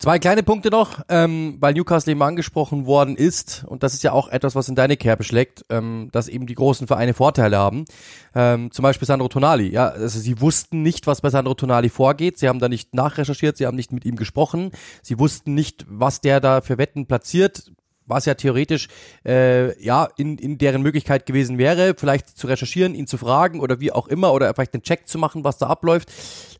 [0.00, 4.12] Zwei kleine Punkte noch, ähm, weil Newcastle eben angesprochen worden ist, und das ist ja
[4.12, 7.84] auch etwas, was in deine Kerbe schlägt, ähm, dass eben die großen Vereine Vorteile haben.
[8.32, 9.68] Ähm, zum Beispiel Sandro Tonali.
[9.72, 12.38] Ja, also sie wussten nicht, was bei Sandro Tonali vorgeht.
[12.38, 14.70] Sie haben da nicht nachrecherchiert, sie haben nicht mit ihm gesprochen.
[15.02, 17.72] Sie wussten nicht, was der da für Wetten platziert
[18.08, 18.88] was ja theoretisch
[19.24, 23.80] äh, ja in, in deren Möglichkeit gewesen wäre, vielleicht zu recherchieren, ihn zu fragen oder
[23.80, 26.10] wie auch immer oder vielleicht einen Check zu machen, was da abläuft,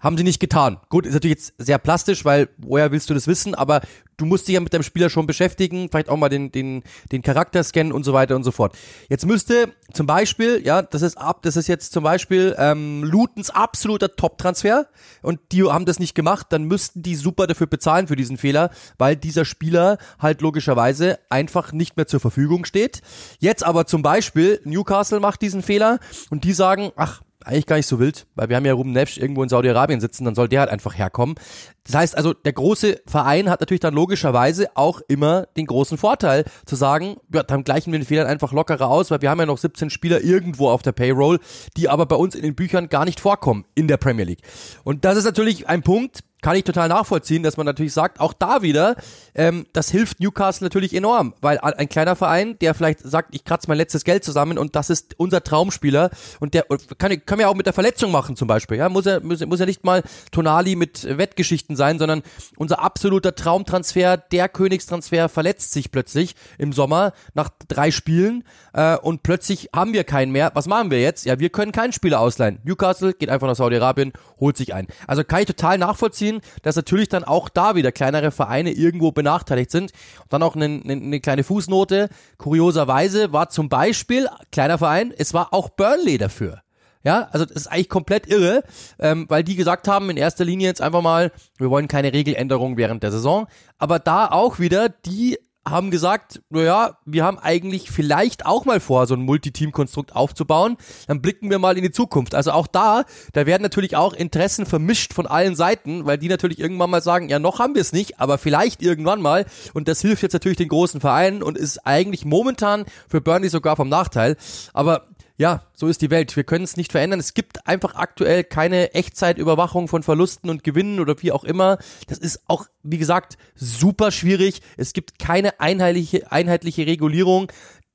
[0.00, 0.78] haben sie nicht getan.
[0.88, 3.80] Gut, ist natürlich jetzt sehr plastisch, weil woher willst du das wissen, aber
[4.18, 7.22] du musst dich ja mit deinem Spieler schon beschäftigen, vielleicht auch mal den, den, den
[7.22, 8.76] Charakter scannen und so weiter und so fort.
[9.08, 13.48] Jetzt müsste zum Beispiel, ja, das ist ab, das ist jetzt zum Beispiel ähm, Lutens
[13.48, 14.88] absoluter Top-Transfer
[15.22, 18.70] und die haben das nicht gemacht, dann müssten die super dafür bezahlen für diesen Fehler,
[18.98, 23.00] weil dieser Spieler halt logischerweise einfach nicht mehr zur Verfügung steht.
[23.38, 26.00] Jetzt aber zum Beispiel, Newcastle macht diesen Fehler
[26.30, 29.16] und die sagen, ach, eigentlich gar nicht so wild, weil wir haben ja Ruben Neves
[29.16, 31.36] irgendwo in Saudi-Arabien sitzen, dann soll der halt einfach herkommen.
[31.84, 36.44] Das heißt also, der große Verein hat natürlich dann logischerweise auch immer den großen Vorteil
[36.66, 39.46] zu sagen, ja, dann gleichen wir den Fehlern einfach lockerer aus, weil wir haben ja
[39.46, 41.38] noch 17 Spieler irgendwo auf der Payroll,
[41.76, 44.42] die aber bei uns in den Büchern gar nicht vorkommen in der Premier League.
[44.84, 48.32] Und das ist natürlich ein Punkt, kann ich total nachvollziehen, dass man natürlich sagt, auch
[48.32, 48.96] da wieder,
[49.34, 53.68] ähm, das hilft Newcastle natürlich enorm, weil ein kleiner Verein, der vielleicht sagt, ich kratze
[53.68, 56.66] mein letztes Geld zusammen und das ist unser Traumspieler und der
[56.98, 59.58] kann, kann ja auch mit der Verletzung machen zum Beispiel, ja, muss er muss, muss
[59.58, 62.22] ja nicht mal Tonali mit Wettgeschichten sein, sondern
[62.56, 69.24] unser absoluter Traumtransfer, der Königstransfer verletzt sich plötzlich im Sommer nach drei Spielen äh, und
[69.24, 70.52] plötzlich haben wir keinen mehr.
[70.54, 71.24] Was machen wir jetzt?
[71.24, 72.60] Ja, wir können keinen Spieler ausleihen.
[72.62, 74.86] Newcastle geht einfach nach Saudi-Arabien, holt sich ein.
[75.06, 79.12] Also kann ich total nachvollziehen nachvollziehen, dass natürlich dann auch da wieder kleinere Vereine irgendwo
[79.12, 79.92] benachteiligt sind.
[80.20, 82.08] Und dann auch eine, eine, eine kleine Fußnote.
[82.36, 86.62] Kurioserweise war zum Beispiel, kleiner Verein, es war auch Burnley dafür.
[87.04, 88.64] Ja, also das ist eigentlich komplett irre,
[88.98, 92.76] ähm, weil die gesagt haben, in erster Linie jetzt einfach mal, wir wollen keine Regeländerung
[92.76, 93.46] während der Saison.
[93.78, 95.38] Aber da auch wieder, die
[95.70, 100.76] haben gesagt, naja, wir haben eigentlich vielleicht auch mal vor, so ein Multiteam-Konstrukt aufzubauen.
[101.06, 102.34] Dann blicken wir mal in die Zukunft.
[102.34, 106.58] Also auch da, da werden natürlich auch Interessen vermischt von allen Seiten, weil die natürlich
[106.58, 109.46] irgendwann mal sagen, ja, noch haben wir es nicht, aber vielleicht irgendwann mal.
[109.74, 113.76] Und das hilft jetzt natürlich den großen Vereinen und ist eigentlich momentan für Burnley sogar
[113.76, 114.36] vom Nachteil.
[114.72, 115.06] Aber
[115.38, 116.34] ja, so ist die Welt.
[116.36, 117.20] Wir können es nicht verändern.
[117.20, 121.78] Es gibt einfach aktuell keine Echtzeitüberwachung von Verlusten und Gewinnen oder wie auch immer.
[122.08, 124.60] Das ist auch, wie gesagt, super schwierig.
[124.76, 127.52] Es gibt keine einheitliche, einheitliche Regulierung.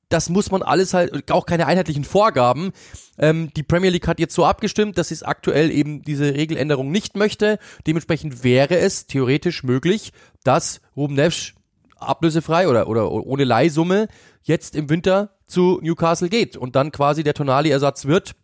[0.08, 2.72] Das muss man alles halt, auch keine einheitlichen Vorgaben.
[3.18, 7.18] Ähm, die Premier League hat jetzt so abgestimmt, dass es aktuell eben diese Regeländerung nicht
[7.18, 7.60] möchte.
[7.88, 10.14] Dementsprechend wäre es theoretisch möglich,
[10.46, 11.56] dass Ruben Neves
[12.08, 14.08] ablösefrei oder, oder ohne Leihsumme
[14.42, 18.36] jetzt im Winter zu Newcastle geht und dann quasi der Tonali-Ersatz wird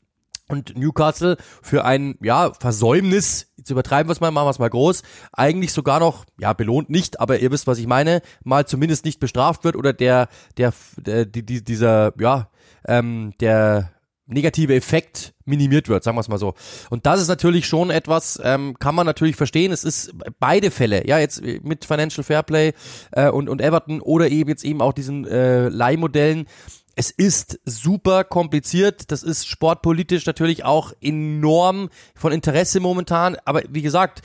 [0.49, 4.69] und Newcastle für ein ja Versäumnis, jetzt übertreiben wir es mal, machen wir es mal
[4.69, 9.05] groß, eigentlich sogar noch ja belohnt nicht, aber ihr wisst, was ich meine, mal zumindest
[9.05, 12.49] nicht bestraft wird oder der der, der die, dieser ja
[12.87, 13.91] ähm, der
[14.29, 16.53] negative Effekt minimiert wird, sagen wir es mal so.
[16.89, 19.71] Und das ist natürlich schon etwas, ähm, kann man natürlich verstehen.
[19.71, 22.73] Es ist beide Fälle, ja, jetzt mit Financial Fairplay
[23.11, 26.47] äh, und, und Everton oder eben jetzt eben auch diesen äh, Leihmodellen.
[26.95, 29.11] Es ist super kompliziert.
[29.11, 33.37] Das ist sportpolitisch natürlich auch enorm von Interesse momentan.
[33.45, 34.21] Aber wie gesagt,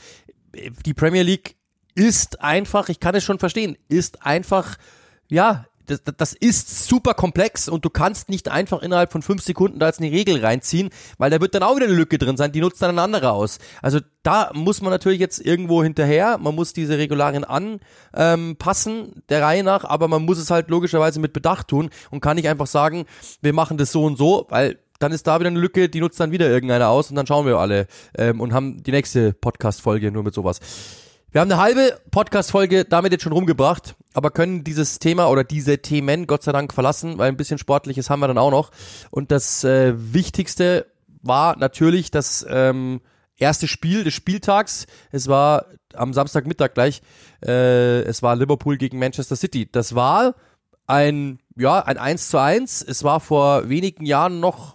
[0.85, 1.55] die Premier League
[1.95, 4.77] ist einfach, ich kann es schon verstehen, ist einfach,
[5.29, 9.79] ja, das, das ist super komplex und du kannst nicht einfach innerhalb von fünf Sekunden
[9.79, 12.51] da jetzt eine Regel reinziehen, weil da wird dann auch wieder eine Lücke drin sein,
[12.51, 13.59] die nutzt dann ein anderer aus.
[13.81, 19.41] Also da muss man natürlich jetzt irgendwo hinterher, man muss diese Regularien anpassen, ähm, der
[19.41, 22.67] Reihe nach, aber man muss es halt logischerweise mit Bedacht tun und kann nicht einfach
[22.67, 23.05] sagen,
[23.41, 26.19] wir machen das so und so, weil dann ist da wieder eine Lücke, die nutzt
[26.19, 30.11] dann wieder irgendeiner aus und dann schauen wir alle ähm, und haben die nächste Podcast-Folge
[30.11, 30.59] nur mit sowas.
[31.35, 35.79] Wir haben eine halbe Podcast-Folge damit jetzt schon rumgebracht, aber können dieses Thema oder diese
[35.79, 38.71] Themen Gott sei Dank verlassen, weil ein bisschen Sportliches haben wir dann auch noch.
[39.11, 40.85] Und das äh, Wichtigste
[41.21, 43.01] war natürlich das ähm,
[43.35, 44.87] erste Spiel des Spieltags.
[45.11, 47.01] Es war am Samstagmittag gleich.
[47.45, 49.69] Äh, es war Liverpool gegen Manchester City.
[49.69, 50.35] Das war
[50.87, 52.81] ein, ja, ein 1 zu 1.
[52.81, 54.74] Es war vor wenigen Jahren noch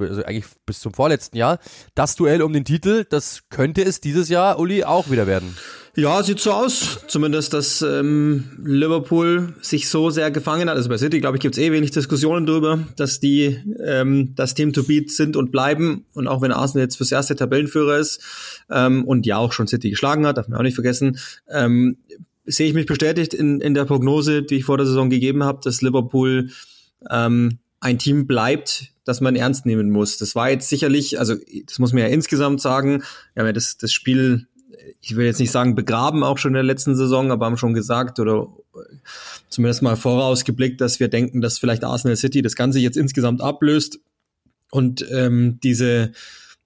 [0.00, 1.58] also eigentlich bis zum vorletzten Jahr,
[1.94, 5.54] das Duell um den Titel, das könnte es dieses Jahr, Uli, auch wieder werden.
[5.98, 7.00] Ja, sieht so aus.
[7.08, 10.76] Zumindest, dass ähm, Liverpool sich so sehr gefangen hat.
[10.76, 14.72] Also bei City, glaube ich, gibt's eh wenig Diskussionen darüber, dass die ähm, das Team
[14.72, 16.04] to beat sind und bleiben.
[16.14, 18.22] Und auch wenn Arsenal jetzt fürs erste Tabellenführer ist
[18.70, 21.18] ähm, und ja auch schon City geschlagen hat, darf man auch nicht vergessen,
[21.50, 21.96] ähm,
[22.44, 25.58] sehe ich mich bestätigt in, in der Prognose, die ich vor der Saison gegeben habe,
[25.64, 26.50] dass Liverpool
[27.10, 30.18] ähm, ein Team bleibt, das man ernst nehmen muss.
[30.18, 31.34] Das war jetzt sicherlich, also
[31.66, 33.02] das muss man ja insgesamt sagen,
[33.34, 34.46] ja, das, das Spiel
[35.00, 37.74] ich will jetzt nicht sagen begraben auch schon in der letzten Saison, aber haben schon
[37.74, 38.48] gesagt oder
[39.48, 44.00] zumindest mal vorausgeblickt, dass wir denken, dass vielleicht Arsenal City das Ganze jetzt insgesamt ablöst
[44.70, 46.12] und ähm, diese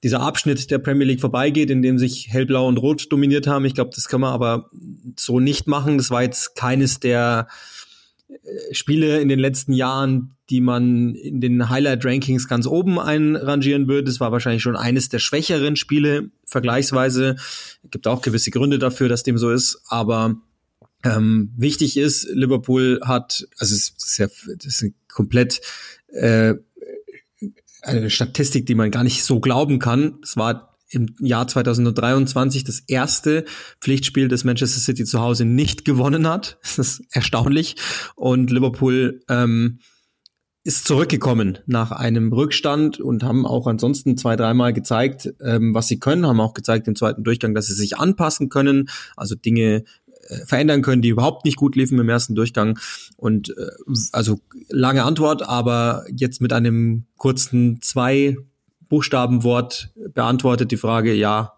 [0.02, 3.64] dieser Abschnitt der Premier League vorbeigeht, in dem sich hellblau und rot dominiert haben.
[3.64, 4.68] Ich glaube, das kann man aber
[5.16, 5.96] so nicht machen.
[5.96, 7.52] Das war jetzt keines der äh,
[8.72, 14.10] Spiele in den letzten Jahren, die man in den Highlight-Rankings ganz oben einrangieren würde.
[14.10, 17.36] Es war wahrscheinlich schon eines der schwächeren Spiele vergleichsweise.
[17.36, 20.36] Es gibt auch gewisse Gründe dafür, dass dem so ist, aber
[21.04, 25.60] Ähm, wichtig ist, Liverpool hat, also es ist, ja, das ist komplett
[26.12, 26.54] äh,
[27.82, 30.20] eine Statistik, die man gar nicht so glauben kann.
[30.22, 33.44] Es war im Jahr 2023 das erste
[33.80, 36.58] Pflichtspiel, das Manchester City zu Hause nicht gewonnen hat.
[36.76, 37.76] Das ist erstaunlich.
[38.16, 39.78] Und Liverpool ähm,
[40.64, 45.98] ist zurückgekommen nach einem Rückstand und haben auch ansonsten zwei, dreimal gezeigt, ähm, was sie
[45.98, 49.84] können, haben auch gezeigt im zweiten Durchgang, dass sie sich anpassen können, also Dinge
[50.28, 52.78] äh, verändern können, die überhaupt nicht gut liefen im ersten Durchgang.
[53.16, 53.70] Und äh,
[54.12, 58.36] also lange Antwort, aber jetzt mit einem kurzen zwei
[58.92, 61.54] Buchstabenwort beantwortet die Frage ja,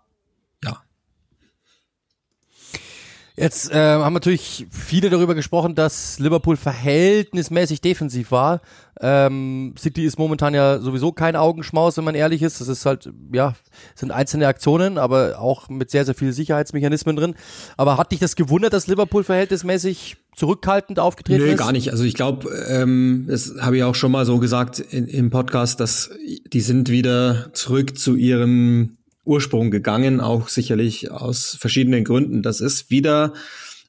[3.36, 8.60] Jetzt äh, haben natürlich viele darüber gesprochen, dass Liverpool verhältnismäßig defensiv war.
[9.00, 12.60] Ähm, City ist momentan ja sowieso kein Augenschmaus, wenn man ehrlich ist.
[12.60, 13.56] Das ist halt, ja,
[13.96, 17.34] sind einzelne Aktionen, aber auch mit sehr, sehr vielen Sicherheitsmechanismen drin.
[17.76, 21.52] Aber hat dich das gewundert, dass Liverpool verhältnismäßig zurückhaltend aufgetreten Nö, ist?
[21.52, 21.90] Nee, gar nicht.
[21.90, 25.80] Also ich glaube, ähm, das habe ich auch schon mal so gesagt in, im Podcast,
[25.80, 26.10] dass
[26.52, 32.42] die sind wieder zurück zu ihrem Ursprung gegangen, auch sicherlich aus verschiedenen Gründen.
[32.42, 33.32] Das ist wieder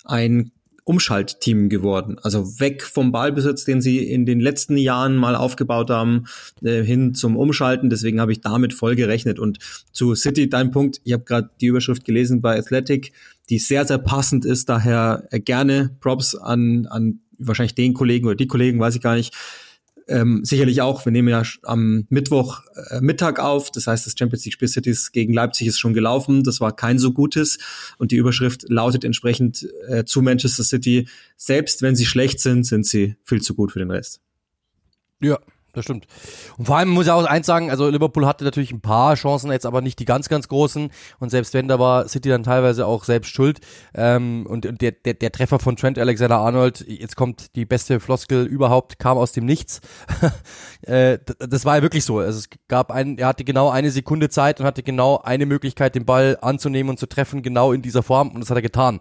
[0.04, 0.52] ein
[0.86, 2.17] Umschaltteam geworden.
[2.21, 6.26] Also weg vom Ballbesitz, den sie in den letzten Jahren mal aufgebaut haben,
[6.62, 7.89] äh, hin zum Umschalten.
[7.89, 9.39] Deswegen habe ich damit voll gerechnet.
[9.39, 9.58] Und
[9.91, 13.13] zu City, dein Punkt, ich habe gerade die Überschrift gelesen bei Athletic,
[13.50, 14.69] die sehr, sehr passend ist.
[14.69, 19.15] Daher äh, gerne Props an, an wahrscheinlich den Kollegen oder die Kollegen, weiß ich gar
[19.15, 19.34] nicht,
[20.08, 24.46] ähm, sicherlich auch, wir nehmen ja am Mittwoch äh, Mittag auf, das heißt, das Champions
[24.46, 27.58] League Spiel Cities gegen Leipzig ist schon gelaufen, das war kein so gutes.
[27.98, 32.86] Und die Überschrift lautet entsprechend äh, zu Manchester City, selbst wenn sie schlecht sind, sind
[32.86, 34.22] sie viel zu gut für den Rest.
[35.22, 35.39] Ja,
[35.75, 36.07] das stimmt.
[36.57, 39.51] Und vor allem muss ich auch eins sagen, also Liverpool hatte natürlich ein paar Chancen,
[39.51, 40.89] jetzt aber nicht die ganz, ganz großen.
[41.19, 43.59] Und selbst wenn, da war City dann teilweise auch selbst schuld.
[43.93, 48.99] Ähm, und der, der, der Treffer von Trent Alexander-Arnold, jetzt kommt die beste Floskel überhaupt,
[48.99, 49.81] kam aus dem Nichts.
[50.81, 52.19] äh, das war ja wirklich so.
[52.19, 55.95] Also es gab einen, er hatte genau eine Sekunde Zeit und hatte genau eine Möglichkeit,
[55.95, 58.31] den Ball anzunehmen und zu treffen, genau in dieser Form.
[58.31, 58.99] Und das hat er getan.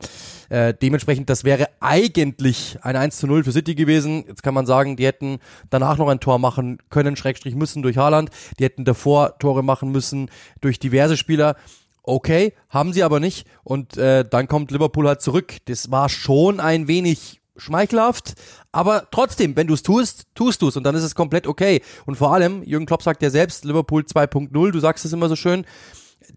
[0.55, 4.23] Äh, dementsprechend, das wäre eigentlich ein 1 zu 0 für City gewesen.
[4.29, 7.97] Jetzt kann man sagen, die hätten danach noch ein Tor machen können, Schrägstrich müssen durch
[7.97, 8.31] Haaland.
[8.61, 11.57] Die hätten davor Tore machen müssen durch diverse Spieler.
[12.05, 13.49] Okay, haben sie aber nicht.
[13.65, 15.57] Und äh, dann kommt Liverpool halt zurück.
[15.65, 18.35] Das war schon ein wenig schmeichelhaft,
[18.71, 21.83] aber trotzdem, wenn du es tust, tust du es und dann ist es komplett okay.
[22.07, 25.35] Und vor allem, Jürgen Klopp sagt ja selbst, Liverpool 2.0, du sagst es immer so
[25.35, 25.67] schön,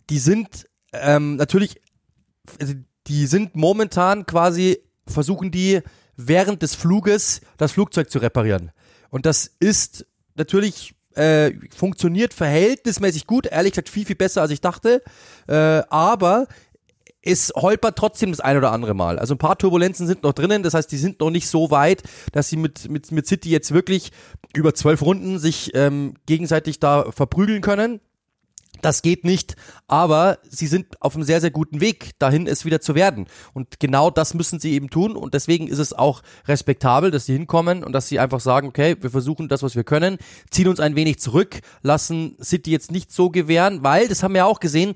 [0.10, 1.80] die sind ähm, natürlich,
[2.60, 2.74] also
[3.08, 5.82] die sind momentan quasi, versuchen die
[6.16, 8.72] während des Fluges das Flugzeug zu reparieren.
[9.10, 14.62] Und das ist natürlich äh, funktioniert verhältnismäßig gut, ehrlich gesagt viel, viel besser als ich
[14.62, 15.02] dachte.
[15.48, 16.48] Äh, aber
[17.24, 19.20] es holpert trotzdem das ein oder andere Mal.
[19.20, 22.04] Also ein paar Turbulenzen sind noch drinnen, das heißt, die sind noch nicht so weit,
[22.32, 24.12] dass sie mit, mit, mit City jetzt wirklich
[24.56, 28.00] über zwölf Runden sich ähm, gegenseitig da verprügeln können.
[28.82, 29.56] Das geht nicht,
[29.88, 33.28] aber sie sind auf einem sehr, sehr guten Weg, dahin es wieder zu werden.
[33.54, 35.16] Und genau das müssen sie eben tun.
[35.16, 38.96] Und deswegen ist es auch respektabel, dass sie hinkommen und dass sie einfach sagen, okay,
[39.00, 40.18] wir versuchen das, was wir können,
[40.50, 44.46] ziehen uns ein wenig zurück, lassen City jetzt nicht so gewähren, weil, das haben wir
[44.46, 44.94] auch gesehen,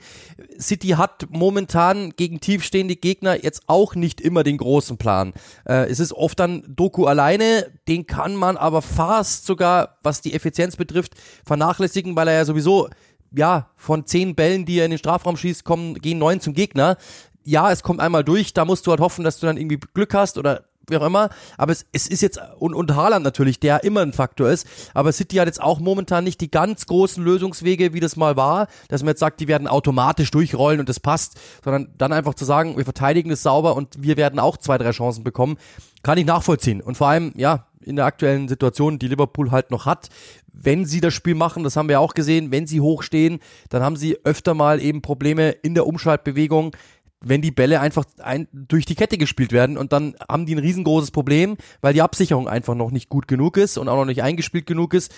[0.60, 5.34] City hat momentan gegen tiefstehende Gegner jetzt auch nicht immer den großen Plan.
[5.66, 10.34] Äh, es ist oft dann Doku alleine, den kann man aber fast sogar, was die
[10.34, 11.14] Effizienz betrifft,
[11.46, 12.90] vernachlässigen, weil er ja sowieso
[13.36, 16.98] ja, von zehn Bällen, die er in den Strafraum schießt, kommen, gehen neun zum Gegner.
[17.44, 20.14] Ja, es kommt einmal durch, da musst du halt hoffen, dass du dann irgendwie Glück
[20.14, 21.30] hast oder wie auch immer.
[21.58, 24.68] Aber es, es ist jetzt, und, und Haaland natürlich, der immer ein Faktor ist.
[24.94, 28.68] Aber City hat jetzt auch momentan nicht die ganz großen Lösungswege, wie das mal war,
[28.90, 32.46] dass man jetzt sagt, die werden automatisch durchrollen und das passt, sondern dann einfach zu
[32.46, 35.58] sagen, wir verteidigen das sauber und wir werden auch zwei, drei Chancen bekommen,
[36.04, 36.82] kann ich nachvollziehen.
[36.82, 40.10] Und vor allem, ja, in der aktuellen Situation, die Liverpool halt noch hat,
[40.54, 43.40] wenn sie das Spiel machen, das haben wir auch gesehen, wenn sie hochstehen,
[43.70, 46.76] dann haben sie öfter mal eben Probleme in der Umschaltbewegung,
[47.24, 50.60] wenn die Bälle einfach ein, durch die Kette gespielt werden und dann haben die ein
[50.60, 54.24] riesengroßes Problem, weil die Absicherung einfach noch nicht gut genug ist und auch noch nicht
[54.24, 55.14] eingespielt genug ist.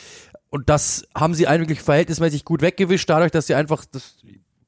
[0.50, 4.18] Und das haben sie eigentlich verhältnismäßig gut weggewischt, dadurch, dass sie einfach das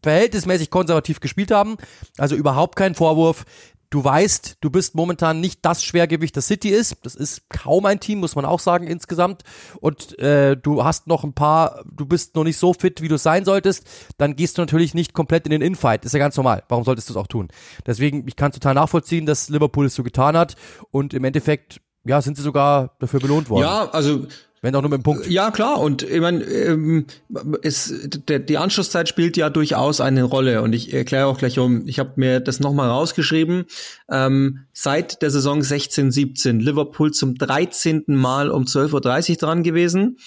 [0.02, 1.78] verhältnismäßig konservativ gespielt haben.
[2.18, 3.44] Also überhaupt kein Vorwurf
[3.90, 6.98] du weißt, du bist momentan nicht das Schwergewicht, das City ist.
[7.04, 9.44] Das ist kaum ein Team, muss man auch sagen insgesamt.
[9.80, 13.18] Und äh, du hast noch ein paar, du bist noch nicht so fit, wie du
[13.18, 13.88] sein solltest.
[14.18, 16.06] Dann gehst du natürlich nicht komplett in den Infight.
[16.06, 16.64] Ist ja ganz normal.
[16.68, 17.50] Warum solltest du es auch tun?
[17.86, 20.56] Deswegen, ich kann total nachvollziehen, dass Liverpool es so getan hat.
[20.92, 23.64] Und im Endeffekt ja, sind sie sogar dafür belohnt worden.
[23.64, 24.28] Ja, also
[24.66, 25.28] wenn auch nur mit dem Punkt.
[25.28, 25.80] Ja, klar.
[25.80, 30.64] Und ich meine, ähm, der, die Anschlusszeit spielt ja durchaus eine Rolle.
[30.64, 31.88] Und ich erkläre auch gleich um.
[31.88, 33.66] Ich habe mir das nochmal rausgeschrieben.
[34.10, 38.06] Ähm, seit der Saison 16, 17 Liverpool zum 13.
[38.08, 40.18] Mal um 12.30 Uhr dran gewesen.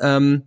[0.00, 0.44] Ähm,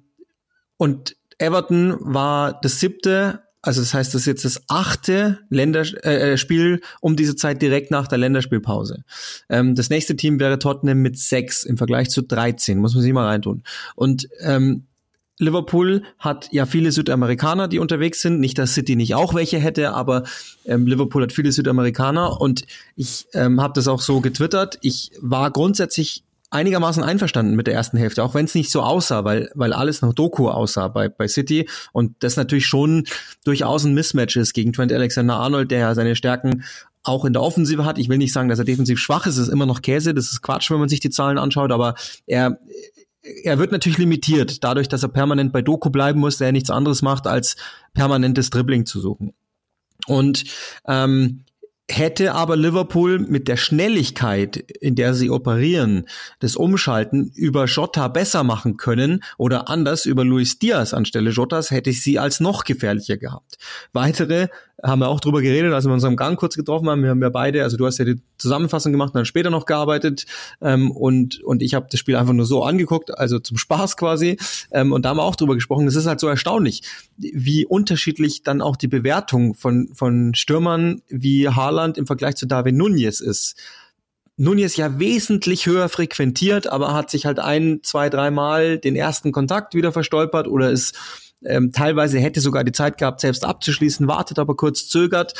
[0.77, 6.76] und Everton war das siebte also das heißt, das ist jetzt das achte Länderspiel äh,
[6.76, 9.03] äh, um diese Zeit direkt nach der Länderspielpause.
[9.49, 13.13] Ähm, das nächste Team wäre Tottenham mit sechs im Vergleich zu 13, muss man sich
[13.13, 13.63] mal reintun.
[13.95, 14.86] Und ähm,
[15.38, 18.39] Liverpool hat ja viele Südamerikaner, die unterwegs sind.
[18.39, 20.24] Nicht, dass City nicht auch welche hätte, aber
[20.66, 24.78] ähm, Liverpool hat viele Südamerikaner und ich ähm, habe das auch so getwittert.
[24.82, 26.24] Ich war grundsätzlich
[26.56, 30.01] einigermaßen einverstanden mit der ersten Hälfte, auch wenn es nicht so aussah, weil, weil alles
[30.01, 33.06] noch Doku aussah bei, bei City und das natürlich schon
[33.43, 36.64] durchaus ein Mismatch ist gegen Trent Alexander-Arnold, der ja seine Stärken
[37.03, 37.99] auch in der Offensive hat.
[37.99, 40.32] Ich will nicht sagen, dass er defensiv schwach ist, es ist immer noch Käse, das
[40.32, 41.95] ist Quatsch, wenn man sich die Zahlen anschaut, aber
[42.26, 42.60] er,
[43.43, 46.70] er wird natürlich limitiert, dadurch, dass er permanent bei Doku bleiben muss, der er nichts
[46.70, 47.58] anderes macht, als
[47.93, 49.34] permanentes Dribbling zu suchen.
[50.08, 50.43] Und
[50.88, 51.44] ähm,
[51.88, 56.07] Hätte aber Liverpool mit der Schnelligkeit, in der sie operieren,
[56.39, 61.91] das Umschalten über Jota besser machen können oder anders über Luis Diaz anstelle Jotas, hätte
[61.91, 63.59] ich sie als noch gefährlicher gehabt.
[63.93, 64.47] Weitere
[64.86, 67.03] haben wir auch drüber geredet, als wir uns am Gang kurz getroffen haben.
[67.03, 69.65] Wir haben ja beide, also du hast ja die Zusammenfassung gemacht und dann später noch
[69.65, 70.25] gearbeitet
[70.61, 74.38] ähm, und, und ich habe das Spiel einfach nur so angeguckt, also zum Spaß quasi.
[74.71, 75.88] Ähm, und da haben wir auch drüber gesprochen.
[75.88, 76.83] Es ist halt so erstaunlich,
[77.17, 82.75] wie unterschiedlich dann auch die Bewertung von, von Stürmern wie Haaland im Vergleich zu David
[82.75, 83.55] Nunez ist.
[84.38, 89.73] Nunez ja wesentlich höher frequentiert, aber hat sich halt ein, zwei, dreimal den ersten Kontakt
[89.75, 90.97] wieder verstolpert oder ist
[91.45, 95.33] ähm, teilweise hätte sogar die Zeit gehabt, selbst abzuschließen, wartet aber kurz, zögert,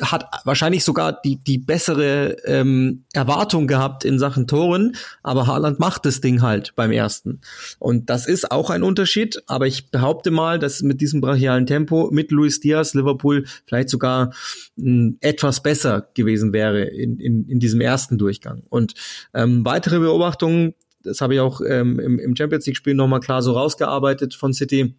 [0.00, 6.06] hat wahrscheinlich sogar die, die bessere ähm, Erwartung gehabt in Sachen Toren, aber Haaland macht
[6.06, 7.40] das Ding halt beim ersten.
[7.78, 12.08] Und das ist auch ein Unterschied, aber ich behaupte mal, dass mit diesem brachialen Tempo
[12.10, 14.32] mit Luis Diaz Liverpool vielleicht sogar
[14.76, 18.62] mh, hm, etwas besser gewesen wäre in, in, in diesem ersten Durchgang.
[18.68, 18.94] Und
[19.34, 23.52] ähm, weitere Beobachtungen, das habe ich auch ähm, im, im Champions League-Spiel nochmal klar so
[23.52, 24.94] rausgearbeitet von City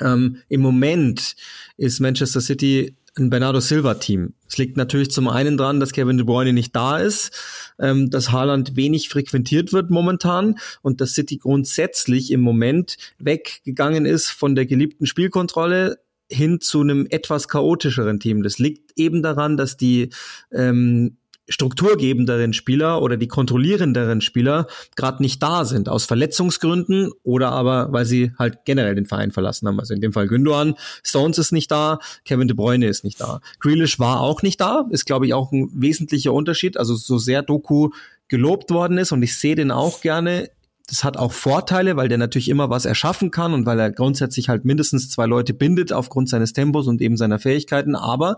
[0.00, 1.36] ähm, Im Moment
[1.76, 4.34] ist Manchester City ein Bernardo Silva Team.
[4.48, 7.36] Es liegt natürlich zum einen dran, dass Kevin De Bruyne nicht da ist,
[7.78, 14.30] ähm, dass Haaland wenig frequentiert wird momentan und dass City grundsätzlich im Moment weggegangen ist
[14.30, 15.98] von der geliebten Spielkontrolle
[16.30, 18.42] hin zu einem etwas chaotischeren Team.
[18.42, 20.10] Das liegt eben daran, dass die
[20.52, 21.16] ähm,
[21.50, 28.06] strukturgebenderen Spieler oder die kontrollierenderen Spieler gerade nicht da sind, aus Verletzungsgründen oder aber, weil
[28.06, 29.78] sie halt generell den Verein verlassen haben.
[29.78, 33.40] Also in dem Fall Gündogan, Stones ist nicht da, Kevin De Bruyne ist nicht da.
[33.58, 36.78] Grealish war auch nicht da, ist glaube ich auch ein wesentlicher Unterschied.
[36.78, 37.90] Also so sehr Doku
[38.28, 40.48] gelobt worden ist und ich sehe den auch gerne
[40.90, 44.48] das hat auch Vorteile, weil der natürlich immer was erschaffen kann und weil er grundsätzlich
[44.48, 47.94] halt mindestens zwei Leute bindet aufgrund seines Tempos und eben seiner Fähigkeiten.
[47.94, 48.36] Aber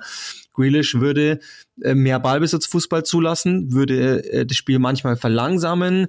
[0.52, 1.40] Grealish würde
[1.82, 6.06] äh, mehr Ballbesitzfußball zulassen, würde äh, das Spiel manchmal verlangsamen,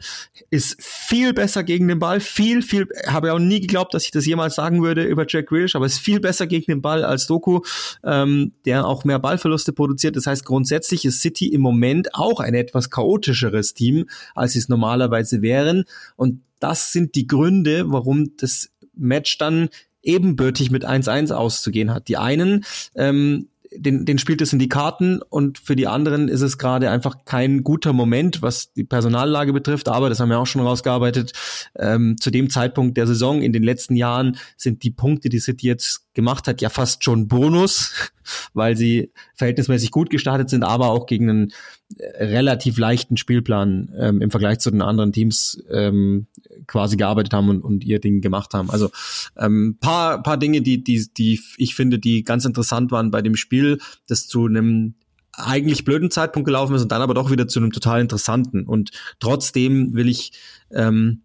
[0.49, 4.11] ist viel besser gegen den Ball, viel, viel, habe ich auch nie geglaubt, dass ich
[4.11, 7.27] das jemals sagen würde über Jack Grealish, aber ist viel besser gegen den Ball als
[7.27, 7.61] Doku,
[8.03, 10.15] ähm, der auch mehr Ballverluste produziert.
[10.15, 14.69] Das heißt, grundsätzlich ist City im Moment auch ein etwas chaotischeres Team, als sie es
[14.69, 15.85] normalerweise wären.
[16.15, 19.69] Und das sind die Gründe, warum das Match dann
[20.03, 22.07] ebenbürtig mit 1-1 auszugehen hat.
[22.07, 22.65] Die einen
[22.95, 26.89] ähm, den, den spielt es in die Karten und für die anderen ist es gerade
[26.89, 29.87] einfach kein guter Moment, was die Personallage betrifft.
[29.89, 31.33] Aber das haben wir auch schon rausgearbeitet.
[31.77, 35.67] Ähm, zu dem Zeitpunkt der Saison in den letzten Jahren sind die Punkte, die City
[35.67, 38.11] jetzt gemacht hat, ja fast schon Bonus,
[38.53, 41.53] weil sie verhältnismäßig gut gestartet sind, aber auch gegen einen
[41.99, 46.27] relativ leichten Spielplan ähm, im Vergleich zu den anderen Teams ähm,
[46.67, 48.69] quasi gearbeitet haben und, und ihr Ding gemacht haben.
[48.69, 48.89] Also
[49.37, 53.35] ähm, paar paar Dinge, die die die ich finde, die ganz interessant waren bei dem
[53.35, 54.95] Spiel, das zu einem
[55.33, 58.65] eigentlich blöden Zeitpunkt gelaufen ist und dann aber doch wieder zu einem total interessanten.
[58.65, 60.31] Und trotzdem will ich
[60.71, 61.23] ähm,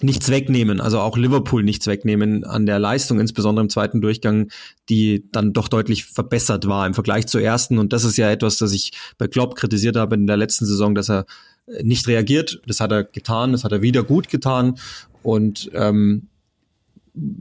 [0.00, 4.50] nichts wegnehmen, also auch Liverpool nichts wegnehmen an der Leistung, insbesondere im zweiten Durchgang,
[4.88, 7.78] die dann doch deutlich verbessert war im Vergleich zur ersten.
[7.78, 10.94] Und das ist ja etwas, das ich bei Klopp kritisiert habe in der letzten Saison,
[10.94, 11.26] dass er
[11.66, 12.60] äh, nicht reagiert.
[12.66, 14.78] Das hat er getan, das hat er wieder gut getan.
[15.22, 16.28] Und ähm,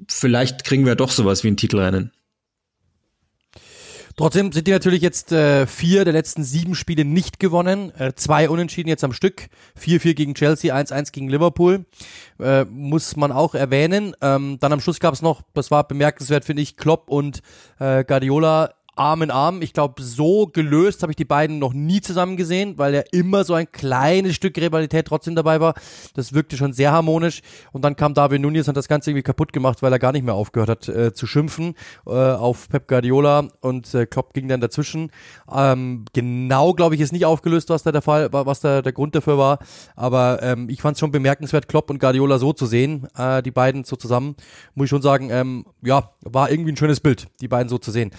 [0.07, 2.11] vielleicht kriegen wir doch sowas wie ein Titelrennen.
[4.18, 7.91] Trotzdem sind die natürlich jetzt äh, vier der letzten sieben Spiele nicht gewonnen.
[7.97, 9.47] Äh, zwei Unentschieden jetzt am Stück.
[9.80, 11.86] 4-4 gegen Chelsea, 1-1 gegen Liverpool.
[12.39, 14.16] Äh, muss man auch erwähnen.
[14.22, 17.41] Ähm, dann am Schluss gab es noch, das war bemerkenswert, finde ich, Klopp und
[17.80, 19.63] äh, Guardiola Arm in Arm.
[19.63, 23.43] Ich glaube, so gelöst habe ich die beiden noch nie zusammen gesehen, weil ja immer
[23.43, 25.73] so ein kleines Stück Rivalität trotzdem dabei war.
[26.13, 27.41] Das wirkte schon sehr harmonisch.
[27.71, 30.11] Und dann kam David Nunez und hat das Ganze irgendwie kaputt gemacht, weil er gar
[30.11, 31.73] nicht mehr aufgehört hat äh, zu schimpfen
[32.05, 35.11] äh, auf Pep Guardiola und äh, Klopp ging dann dazwischen.
[35.51, 39.15] Ähm, genau, glaube ich, ist nicht aufgelöst, was da der Fall was da der Grund
[39.15, 39.57] dafür war.
[39.95, 43.51] Aber ähm, ich fand es schon bemerkenswert, Klopp und Guardiola so zu sehen, äh, die
[43.51, 44.35] beiden so zusammen.
[44.75, 47.89] Muss ich schon sagen, ähm, ja, war irgendwie ein schönes Bild, die beiden so zu
[47.89, 48.11] sehen.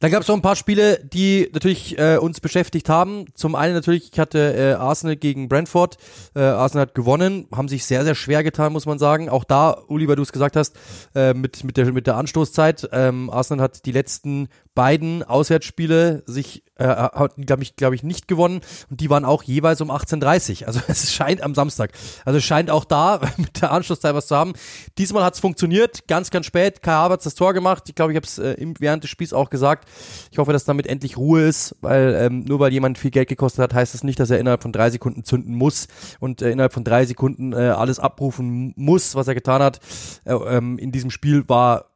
[0.00, 3.26] Dann gab noch ein paar Spiele, die natürlich äh, uns beschäftigt haben.
[3.34, 5.96] Zum einen natürlich, ich hatte äh, Arsenal gegen Brentford.
[6.34, 9.28] Äh, Arsenal hat gewonnen, haben sich sehr, sehr schwer getan, muss man sagen.
[9.28, 10.76] Auch da, Uli, weil du es gesagt hast,
[11.14, 12.88] äh, mit, mit, der, mit der Anstoßzeit.
[12.92, 18.28] Ähm, Arsenal hat die letzten beiden Auswärtsspiele sich äh, hat, glaube ich, glaube ich, nicht
[18.28, 18.60] gewonnen
[18.90, 21.92] und die waren auch jeweils um 18.30 Also es scheint am Samstag.
[22.26, 24.52] Also es scheint auch da mit der Anschlusszeit was zu haben.
[24.98, 26.82] Diesmal hat es funktioniert, ganz, ganz spät.
[26.82, 27.84] Kai Havertz das Tor gemacht.
[27.88, 29.88] Ich glaube, ich habe es äh, während des Spiels auch gesagt.
[30.30, 33.62] Ich hoffe, dass damit endlich Ruhe ist, weil ähm, nur weil jemand viel Geld gekostet
[33.62, 35.88] hat, heißt das nicht, dass er innerhalb von drei Sekunden zünden muss
[36.20, 39.80] und äh, innerhalb von drei Sekunden äh, alles abrufen muss, was er getan hat.
[40.26, 41.86] Äh, ähm, in diesem Spiel war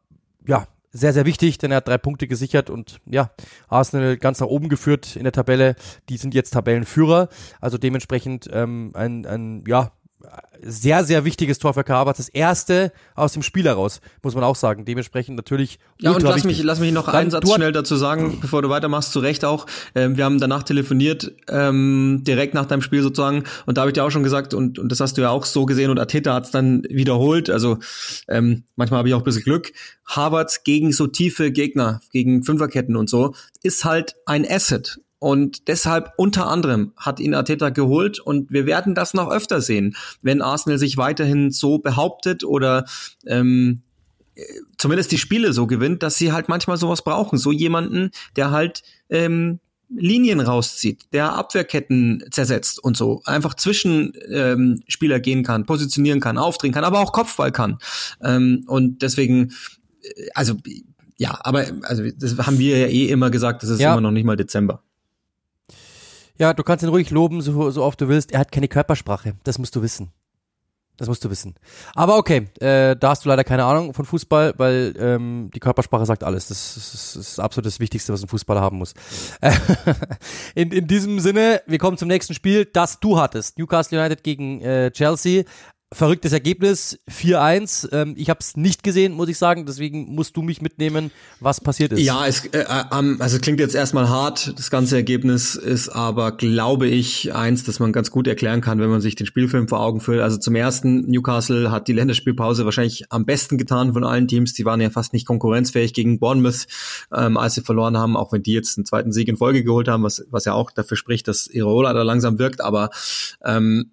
[0.46, 3.30] ja sehr, sehr wichtig, denn er hat drei Punkte gesichert und ja,
[3.68, 5.76] Arsenal ganz nach oben geführt in der Tabelle.
[6.08, 7.28] Die sind jetzt Tabellenführer,
[7.60, 9.92] also dementsprechend ähm, ein, ein ja,
[10.62, 12.14] sehr, sehr wichtiges Tor für Karabach.
[12.14, 14.84] Das erste aus dem Spiel heraus, muss man auch sagen.
[14.84, 15.78] Dementsprechend natürlich.
[15.98, 18.68] Ja, und lass mich, lass mich noch Dann, einen Satz schnell dazu sagen, bevor du
[18.68, 19.66] weitermachst, zu Recht auch.
[19.94, 23.44] Ähm, wir haben danach telefoniert, ähm, direkt nach deinem Spiel sozusagen.
[23.66, 25.44] Und da habe ich dir auch schon gesagt, und, und das hast du ja auch
[25.44, 27.48] so gesehen, und Ateta hat es dann wiederholt.
[27.50, 27.78] Also
[28.28, 29.72] ähm, manchmal habe ich auch ein bisschen Glück.
[30.06, 35.00] Harvards gegen so tiefe Gegner, gegen Fünferketten und so, ist halt ein Asset.
[35.20, 39.94] Und deshalb unter anderem hat ihn Arteta geholt und wir werden das noch öfter sehen,
[40.22, 42.86] wenn Arsenal sich weiterhin so behauptet oder
[43.26, 43.82] ähm,
[44.78, 47.38] zumindest die Spiele so gewinnt, dass sie halt manchmal sowas brauchen.
[47.38, 49.60] So jemanden, der halt ähm,
[49.90, 56.38] Linien rauszieht, der Abwehrketten zersetzt und so, einfach zwischen ähm, Spieler gehen kann, positionieren kann,
[56.38, 57.78] aufdrehen kann, aber auch Kopfball kann.
[58.22, 59.52] Ähm, und deswegen,
[60.02, 60.54] äh, also
[61.18, 63.92] ja, aber also das haben wir ja eh immer gesagt, das ist ja.
[63.92, 64.82] immer noch nicht mal Dezember.
[66.40, 68.32] Ja, du kannst ihn ruhig loben, so, so oft du willst.
[68.32, 69.34] Er hat keine Körpersprache.
[69.44, 70.10] Das musst du wissen.
[70.96, 71.54] Das musst du wissen.
[71.94, 76.06] Aber okay, äh, da hast du leider keine Ahnung von Fußball, weil ähm, die Körpersprache
[76.06, 76.48] sagt alles.
[76.48, 78.94] Das, das, das ist absolut das Wichtigste, was ein Fußballer haben muss.
[80.54, 83.58] in, in diesem Sinne, wir kommen zum nächsten Spiel, das du hattest.
[83.58, 85.44] Newcastle United gegen äh, Chelsea
[85.92, 87.88] verrücktes Ergebnis, 4-1.
[87.92, 89.66] Ähm, ich habe es nicht gesehen, muss ich sagen.
[89.66, 91.10] Deswegen musst du mich mitnehmen,
[91.40, 92.00] was passiert ist.
[92.00, 94.54] Ja, es äh, äh, also klingt jetzt erstmal hart.
[94.56, 98.88] Das ganze Ergebnis ist aber, glaube ich, eins, das man ganz gut erklären kann, wenn
[98.88, 100.20] man sich den Spielfilm vor Augen führt.
[100.20, 104.52] Also zum ersten, Newcastle hat die Länderspielpause wahrscheinlich am besten getan von allen Teams.
[104.52, 106.66] Die waren ja fast nicht konkurrenzfähig gegen Bournemouth,
[107.12, 109.88] ähm, als sie verloren haben, auch wenn die jetzt einen zweiten Sieg in Folge geholt
[109.88, 112.60] haben, was, was ja auch dafür spricht, dass Irola da langsam wirkt.
[112.60, 112.90] Aber
[113.44, 113.90] ähm,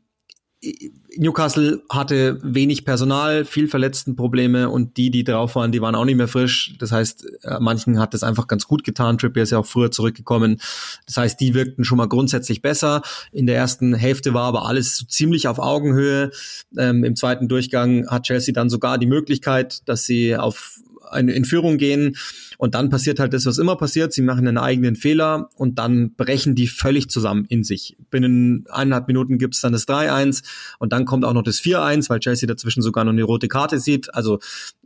[1.15, 6.15] Newcastle hatte wenig Personal, viel Verletztenprobleme und die, die drauf waren, die waren auch nicht
[6.15, 6.75] mehr frisch.
[6.79, 9.17] Das heißt, äh, manchen hat das einfach ganz gut getan.
[9.17, 10.59] Trippier ist ja auch früher zurückgekommen.
[11.05, 13.03] Das heißt, die wirkten schon mal grundsätzlich besser.
[13.31, 16.31] In der ersten Hälfte war aber alles so ziemlich auf Augenhöhe.
[16.75, 20.79] Ähm, Im zweiten Durchgang hat Chelsea dann sogar die Möglichkeit, dass sie auf
[21.11, 22.15] eine in Führung gehen
[22.57, 24.13] und dann passiert halt das, was immer passiert.
[24.13, 27.97] Sie machen einen eigenen Fehler und dann brechen die völlig zusammen in sich.
[28.09, 30.43] Binnen eineinhalb Minuten gibt's dann das 3-1
[30.79, 33.79] und dann kommt auch noch das 4-1, weil Chelsea dazwischen sogar noch eine rote Karte
[33.79, 34.13] sieht.
[34.13, 34.39] Also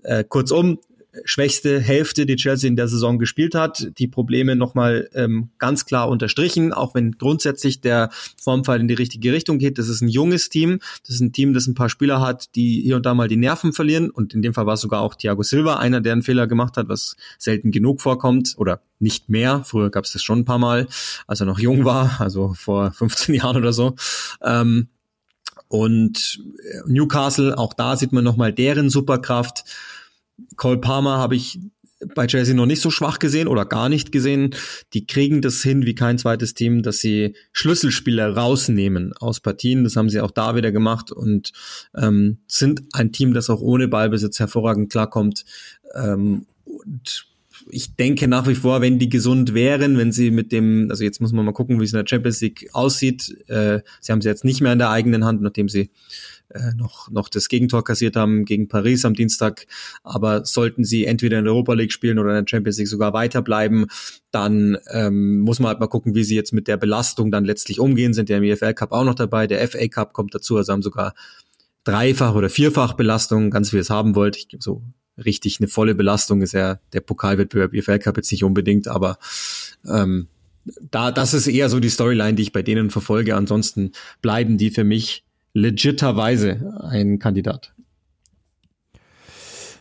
[0.03, 0.79] äh, kurzum,
[1.25, 3.91] schwächste Hälfte, die Chelsea in der Saison gespielt hat.
[3.97, 8.09] Die Probleme nochmal ähm, ganz klar unterstrichen, auch wenn grundsätzlich der
[8.41, 9.77] Formfall in die richtige Richtung geht.
[9.77, 10.79] Das ist ein junges Team.
[11.05, 13.37] Das ist ein Team, das ein paar Spieler hat, die hier und da mal die
[13.37, 14.09] Nerven verlieren.
[14.09, 16.87] Und in dem Fall war sogar auch Thiago Silva, einer, der einen Fehler gemacht hat,
[16.87, 19.63] was selten genug vorkommt oder nicht mehr.
[19.65, 20.87] Früher gab es das schon ein paar Mal,
[21.27, 23.95] als er noch jung war, also vor 15 Jahren oder so.
[24.41, 24.87] Ähm,
[25.67, 26.41] und
[26.85, 29.63] Newcastle, auch da sieht man nochmal deren Superkraft.
[30.55, 31.59] Cole Palmer habe ich
[32.15, 34.55] bei Chelsea noch nicht so schwach gesehen oder gar nicht gesehen.
[34.93, 39.83] Die kriegen das hin wie kein zweites Team, dass sie Schlüsselspieler rausnehmen aus Partien.
[39.83, 41.51] Das haben sie auch da wieder gemacht und
[41.95, 45.45] ähm, sind ein Team, das auch ohne Ballbesitz hervorragend klarkommt.
[45.93, 47.27] Ähm, und
[47.69, 51.21] ich denke nach wie vor, wenn die gesund wären, wenn sie mit dem, also jetzt
[51.21, 53.35] muss man mal gucken, wie es in der Champions League aussieht.
[53.47, 55.91] Äh, sie haben sie jetzt nicht mehr in der eigenen Hand, nachdem sie
[56.53, 59.67] äh, noch, noch das Gegentor kassiert haben gegen Paris am Dienstag.
[60.03, 63.13] Aber sollten sie entweder in der Europa League spielen oder in der Champions League sogar
[63.13, 63.87] weiterbleiben,
[64.31, 67.79] dann ähm, muss man halt mal gucken, wie sie jetzt mit der Belastung dann letztlich
[67.79, 68.13] umgehen.
[68.13, 70.81] Sind ja im EFL Cup auch noch dabei, der FA Cup kommt dazu, also haben
[70.81, 71.13] sogar
[71.83, 74.37] dreifach oder vierfach Belastung, ganz wie ihr es haben wollt.
[74.37, 74.83] Ich, so
[75.17, 79.17] richtig eine volle Belastung ist ja der Pokalwettbewerb EFL Cup jetzt nicht unbedingt, aber
[79.85, 80.27] ähm,
[80.91, 83.35] da, das ist eher so die Storyline, die ich bei denen verfolge.
[83.35, 83.91] Ansonsten
[84.21, 85.23] bleiben die für mich
[85.53, 87.73] legiterweise ein Kandidat.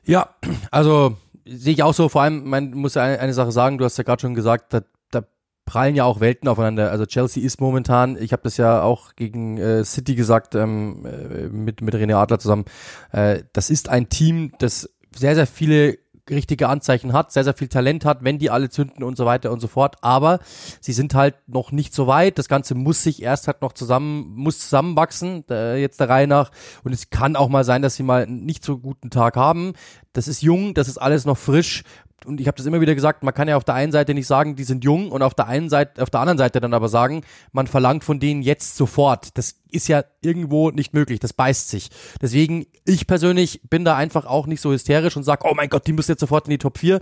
[0.05, 0.35] Ja,
[0.71, 3.85] also sehe ich auch so, vor allem, man muss ja eine, eine Sache sagen, du
[3.85, 5.25] hast ja gerade schon gesagt, da, da
[5.65, 6.91] prallen ja auch Welten aufeinander.
[6.91, 11.49] Also Chelsea ist momentan, ich habe das ja auch gegen äh, City gesagt, ähm, äh,
[11.49, 12.65] mit, mit René Adler zusammen,
[13.13, 15.99] äh, das ist ein Team, das sehr, sehr viele
[16.31, 19.51] richtige Anzeichen hat, sehr, sehr viel Talent hat, wenn die alle zünden und so weiter
[19.53, 19.97] und so fort.
[20.01, 20.41] Aber
[20.81, 22.39] sie sind halt noch nicht so weit.
[22.39, 26.51] Das Ganze muss sich erst halt noch zusammen, muss zusammenwachsen, äh, jetzt der Reihe nach.
[26.85, 29.73] Und es kann auch mal sein, dass sie mal nicht so guten Tag haben.
[30.13, 31.85] Das ist jung, das ist alles noch frisch
[32.27, 34.27] und ich habe das immer wieder gesagt, man kann ja auf der einen Seite nicht
[34.27, 36.89] sagen, die sind jung und auf der einen Seite, auf der anderen Seite dann aber
[36.89, 39.37] sagen, man verlangt von denen jetzt sofort.
[39.39, 41.91] Das ist ja irgendwo nicht möglich, das beißt sich.
[42.21, 45.87] Deswegen, ich persönlich bin da einfach auch nicht so hysterisch und sage, oh mein Gott,
[45.87, 47.01] die müssen jetzt sofort in die Top 4.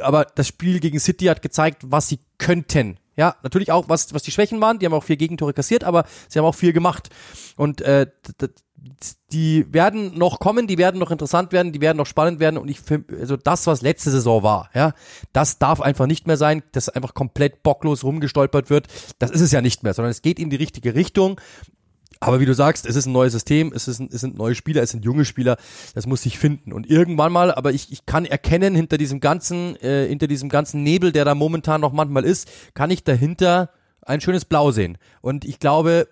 [0.00, 2.98] Aber das Spiel gegen City hat gezeigt, was sie könnten.
[3.16, 4.78] Ja, natürlich auch, was, was die Schwächen waren.
[4.78, 7.08] Die haben auch vier Gegentore kassiert, aber sie haben auch viel gemacht.
[7.56, 8.06] Und äh,
[9.32, 12.68] die werden noch kommen, die werden noch interessant werden, die werden noch spannend werden und
[12.68, 14.92] ich finde, also das, was letzte Saison war, ja,
[15.32, 18.86] das darf einfach nicht mehr sein, dass einfach komplett bocklos rumgestolpert wird.
[19.18, 21.40] Das ist es ja nicht mehr, sondern es geht in die richtige Richtung.
[22.20, 24.54] Aber wie du sagst, es ist ein neues System, es, ist ein, es sind neue
[24.54, 25.56] Spieler, es sind junge Spieler,
[25.94, 26.72] das muss sich finden.
[26.72, 30.82] Und irgendwann mal, aber ich, ich kann erkennen, hinter diesem ganzen, äh, hinter diesem ganzen
[30.82, 33.70] Nebel, der da momentan noch manchmal ist, kann ich dahinter
[34.02, 34.98] ein schönes Blau sehen.
[35.20, 36.08] Und ich glaube,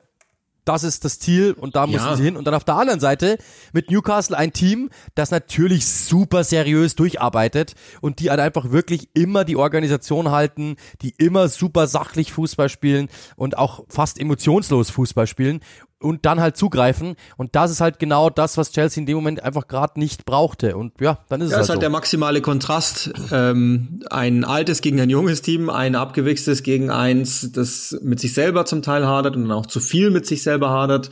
[0.65, 2.17] das ist das Ziel und da müssen ja.
[2.17, 2.37] sie hin.
[2.37, 3.39] Und dann auf der anderen Seite
[3.73, 9.45] mit Newcastle ein Team, das natürlich super seriös durcharbeitet und die halt einfach wirklich immer
[9.45, 15.61] die Organisation halten, die immer super sachlich Fußball spielen und auch fast emotionslos Fußball spielen
[16.05, 17.17] und dann halt zugreifen.
[17.37, 20.77] Und das ist halt genau das, was Chelsea in dem Moment einfach gerade nicht brauchte.
[20.77, 21.61] Und ja, dann ist ja, es halt.
[21.61, 21.81] Das ist halt so.
[21.81, 23.13] der maximale Kontrast.
[23.33, 28.67] Ähm, ein altes gegen ein junges Team, ein abgewichstes gegen eins, das mit sich selber
[28.67, 31.11] zum Teil hadert und dann auch zu viel mit sich selber hadert.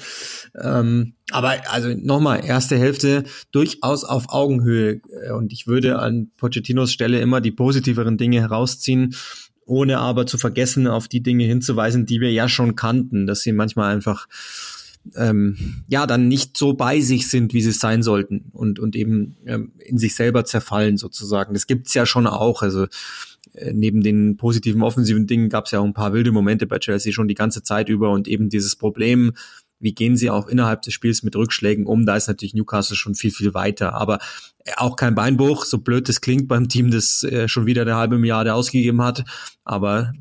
[0.62, 5.00] Ähm, aber also nochmal, erste Hälfte durchaus auf Augenhöhe.
[5.34, 9.14] Und ich würde an Pochettinos Stelle immer die positiveren Dinge herausziehen
[9.64, 13.52] ohne aber zu vergessen, auf die Dinge hinzuweisen, die wir ja schon kannten, dass sie
[13.52, 14.26] manchmal einfach
[15.16, 19.36] ähm, ja dann nicht so bei sich sind, wie sie sein sollten und und eben
[19.46, 21.54] ähm, in sich selber zerfallen sozusagen.
[21.54, 22.62] Das gibt's ja schon auch.
[22.62, 22.86] Also
[23.54, 27.12] äh, neben den positiven offensiven Dingen gab's ja auch ein paar wilde Momente bei Chelsea
[27.12, 29.32] schon die ganze Zeit über und eben dieses Problem,
[29.82, 32.06] wie gehen sie auch innerhalb des Spiels mit Rückschlägen um?
[32.06, 33.94] Da ist natürlich Newcastle schon viel, viel weiter.
[33.94, 34.20] Aber
[34.76, 38.18] auch kein Beinbruch, so blöd das klingt beim Team, das äh, schon wieder eine halbe
[38.18, 39.24] Milliarde ausgegeben hat.
[39.64, 40.12] Aber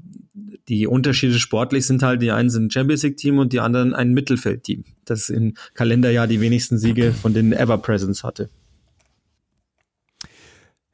[0.72, 3.93] die Unterschiede sportlich sind halt, die einen sind ein Champions League Team und die anderen
[3.93, 8.49] ein Mittelfeldteam, das im Kalenderjahr die wenigsten Siege von den Ever Presence hatte.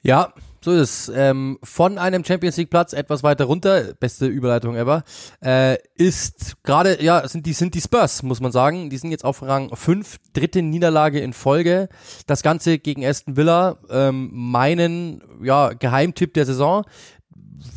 [0.01, 1.11] Ja, so ist es.
[1.15, 5.03] Ähm, von einem Champions League Platz etwas weiter runter, beste Überleitung ever,
[5.43, 8.89] äh, ist gerade, ja, sind die, sind die Spurs, muss man sagen.
[8.89, 11.87] Die sind jetzt auf Rang 5, dritte Niederlage in Folge.
[12.25, 16.83] Das Ganze gegen Aston Villa, ähm, meinen, ja, Geheimtipp der Saison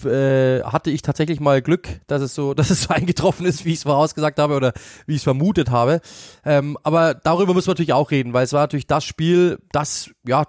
[0.05, 3.71] äh, hatte ich tatsächlich mal Glück, dass es so, dass es so eingetroffen ist, wie
[3.71, 4.73] ich es vorausgesagt habe oder
[5.07, 6.01] wie ich es vermutet habe.
[6.45, 10.11] Ähm, aber darüber müssen wir natürlich auch reden, weil es war natürlich das Spiel, das
[10.27, 10.45] ja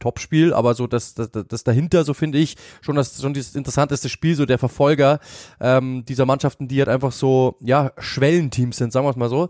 [0.00, 4.08] Topspiel, aber so das, das, das dahinter, so finde ich, schon das schon das interessanteste
[4.08, 5.20] Spiel, so der Verfolger
[5.60, 9.48] ähm, dieser Mannschaften, die halt einfach so, ja, Schwellenteams sind, sagen wir es mal so.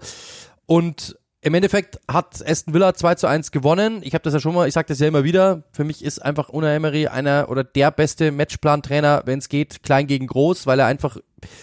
[0.67, 4.01] Und im Endeffekt hat Aston Villa 2 zu 1 gewonnen.
[4.03, 5.65] Ich habe das ja schon mal, ich sage das ja immer wieder.
[5.73, 10.07] Für mich ist einfach Una Emery einer oder der beste Matchplan-Trainer, wenn es geht, klein
[10.07, 11.17] gegen groß, weil er einfach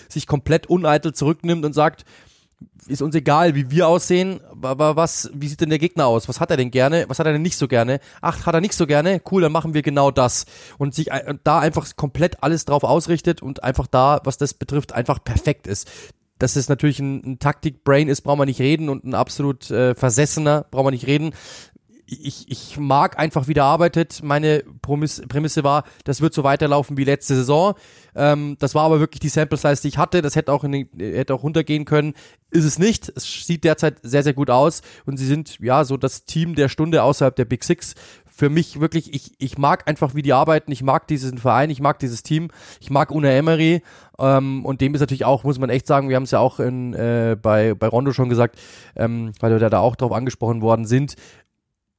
[0.10, 2.04] sich komplett uneitel zurücknimmt und sagt,
[2.88, 6.28] ist uns egal, wie wir aussehen, aber was, wie sieht denn der Gegner aus?
[6.28, 7.06] Was hat er denn gerne?
[7.08, 8.02] Was hat er denn nicht so gerne?
[8.20, 9.22] Ach, hat er nicht so gerne?
[9.32, 10.46] Cool, dann machen wir genau das.
[10.78, 11.10] Und sich
[11.46, 15.90] da einfach komplett alles drauf ausrichtet und einfach da, was das betrifft, einfach perfekt ist
[16.40, 19.94] dass es natürlich ein, ein Taktik-Brain ist, braucht man nicht reden und ein absolut äh,
[19.94, 21.34] Versessener, braucht man nicht reden.
[22.12, 24.24] Ich, ich mag einfach, wie der arbeitet.
[24.24, 27.76] Meine Prämisse, war, das wird so weiterlaufen wie letzte Saison.
[28.16, 30.24] Ähm, das war aber wirklich die Sample Size, die ich hatte.
[30.24, 32.16] Das hätte auch, in den, hätte auch runtergehen können.
[32.50, 33.12] Ist es nicht.
[33.16, 34.82] Es sieht derzeit sehr, sehr gut aus.
[35.06, 37.94] Und sie sind ja so das Team der Stunde außerhalb der Big Six
[38.40, 41.82] für mich wirklich, ich, ich mag einfach, wie die arbeiten, ich mag diesen Verein, ich
[41.82, 42.48] mag dieses Team,
[42.80, 43.84] ich mag Una Emery.
[44.18, 46.62] Ähm, und dem ist natürlich auch, muss man echt sagen, wir haben es ja auch
[46.62, 48.58] in, äh, bei, bei Rondo schon gesagt,
[48.96, 51.16] ähm, weil wir da auch drauf angesprochen worden sind,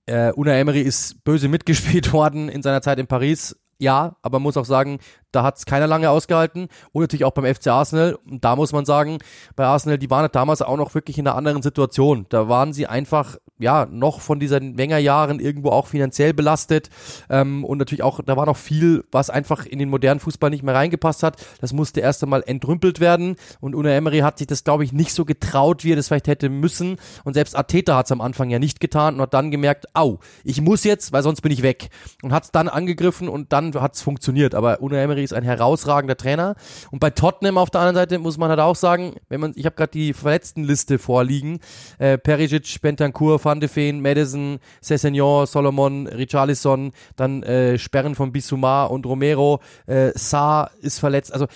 [0.06, 4.56] äh, Una Emery ist böse mitgespielt worden in seiner Zeit in Paris, ja, aber muss
[4.56, 4.98] auch sagen,
[5.32, 6.68] da hat es keiner lange ausgehalten.
[6.92, 8.18] Und natürlich auch beim FC Arsenal.
[8.28, 9.18] Und da muss man sagen,
[9.56, 12.26] bei Arsenal, die waren damals auch noch wirklich in einer anderen Situation.
[12.28, 16.88] Da waren sie einfach ja noch von diesen Wenger-Jahren irgendwo auch finanziell belastet
[17.28, 20.62] ähm, und natürlich auch, da war noch viel, was einfach in den modernen Fußball nicht
[20.62, 21.36] mehr reingepasst hat.
[21.60, 25.12] Das musste erst einmal entrümpelt werden und Una Emery hat sich das, glaube ich, nicht
[25.12, 28.48] so getraut, wie er das vielleicht hätte müssen und selbst Arteta hat es am Anfang
[28.50, 31.62] ja nicht getan und hat dann gemerkt, au, ich muss jetzt, weil sonst bin ich
[31.62, 31.90] weg
[32.22, 34.54] und hat es dann angegriffen und dann hat es funktioniert.
[34.54, 36.54] Aber Una Emery ist ein herausragender Trainer
[36.90, 39.66] und bei Tottenham auf der anderen Seite muss man halt auch sagen, wenn man, ich
[39.66, 41.60] habe gerade die Verletztenliste vorliegen,
[41.98, 48.84] äh, Perisic, Bentancur, Van de Feen, Madison, Cessignon, Solomon, Richarlison, dann äh, Sperren von Bissouma
[48.84, 51.32] und Romero, äh, Saar ist verletzt.
[51.32, 51.46] Also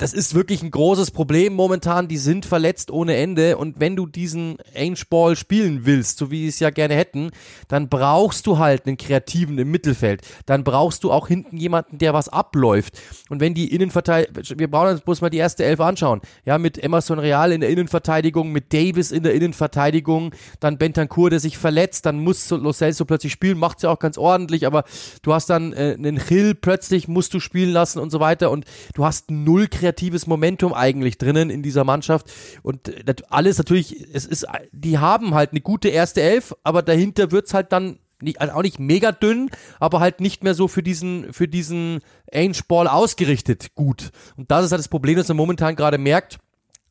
[0.00, 2.08] das ist wirklich ein großes Problem momentan.
[2.08, 3.58] Die sind verletzt ohne Ende.
[3.58, 7.32] Und wenn du diesen Ange-Ball spielen willst, so wie sie es ja gerne hätten,
[7.68, 10.22] dann brauchst du halt einen Kreativen im Mittelfeld.
[10.46, 12.98] Dann brauchst du auch hinten jemanden, der was abläuft.
[13.28, 16.22] Und wenn die Innenverteidigung, wir brauchen uns bloß mal die erste Elf anschauen.
[16.46, 21.40] Ja, mit Emerson Real in der Innenverteidigung, mit Davis in der Innenverteidigung, dann Bentancur, der
[21.40, 24.84] sich verletzt, dann muss Lo Celso plötzlich spielen, macht's ja auch ganz ordentlich, aber
[25.20, 28.64] du hast dann äh, einen Hill plötzlich, musst du spielen lassen und so weiter und
[28.94, 32.30] du hast null Kreativität kreatives Momentum eigentlich drinnen in dieser Mannschaft
[32.62, 32.90] und
[33.30, 37.72] alles natürlich, es ist, die haben halt eine gute erste Elf, aber dahinter wird's halt
[37.72, 41.48] dann nicht, also auch nicht mega dünn, aber halt nicht mehr so für diesen, für
[41.48, 42.00] diesen
[42.32, 44.10] Ange-Ball ausgerichtet gut.
[44.36, 46.38] Und das ist halt das Problem, das man momentan gerade merkt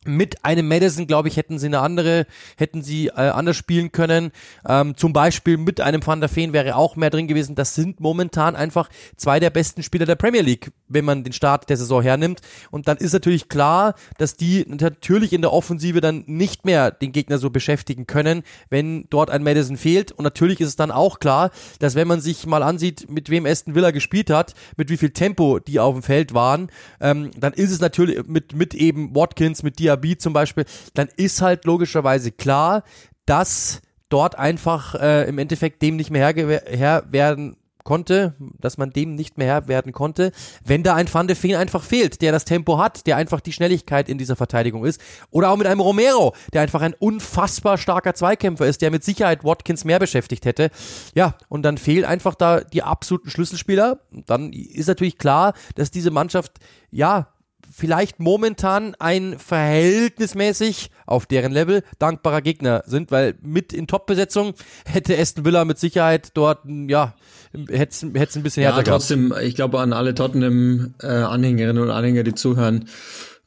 [0.06, 2.26] mit einem Madison, glaube ich, hätten sie eine andere,
[2.58, 4.32] hätten sie äh, anders spielen können.
[4.68, 7.56] Ähm, zum Beispiel mit einem Van der Feen wäre auch mehr drin gewesen.
[7.56, 11.70] Das sind momentan einfach zwei der besten Spieler der Premier League, wenn man den Start
[11.70, 12.40] der Saison hernimmt.
[12.72, 17.12] Und dann ist natürlich klar, dass die natürlich in der Offensive dann nicht mehr den
[17.12, 20.12] Gegner so beschäftigen können, wenn dort ein Madison fehlt.
[20.14, 23.46] Und natürlich ist es dann auch klar, dass wenn man sich mal ansieht, mit wem
[23.46, 26.70] Aston Villa gespielt hat, mit wie viel Tempo die auf dem Feld waren,
[27.02, 31.10] ähm, dann ist es natürlich mit, mit eben Watkins, mit Diaby Diaby zum Beispiel, dann
[31.18, 32.84] ist halt logischerweise klar,
[33.26, 38.92] dass dort einfach äh, im Endeffekt dem nicht mehr Herr, Herr werden konnte, dass man
[38.92, 40.32] dem nicht mehr Herr werden konnte,
[40.64, 43.52] wenn da ein Van de Feen einfach fehlt, der das Tempo hat, der einfach die
[43.52, 45.02] Schnelligkeit in dieser Verteidigung ist.
[45.32, 49.44] Oder auch mit einem Romero, der einfach ein unfassbar starker Zweikämpfer ist, der mit Sicherheit
[49.44, 50.70] Watkins mehr beschäftigt hätte.
[51.16, 54.02] Ja, und dann fehlen einfach da die absoluten Schlüsselspieler.
[54.12, 56.60] Dann ist natürlich klar, dass diese Mannschaft,
[56.92, 57.30] ja,
[57.72, 64.54] vielleicht momentan ein verhältnismäßig auf deren Level dankbarer Gegner sind, weil mit in Top-Besetzung
[64.86, 67.16] hätte Aston Villa mit Sicherheit dort, ja,
[67.70, 68.04] hätte es
[68.36, 69.46] ein bisschen härter ja, trotzdem, gehabt.
[69.46, 72.90] ich glaube an alle Tottenham-Anhängerinnen und Anhänger, die zuhören,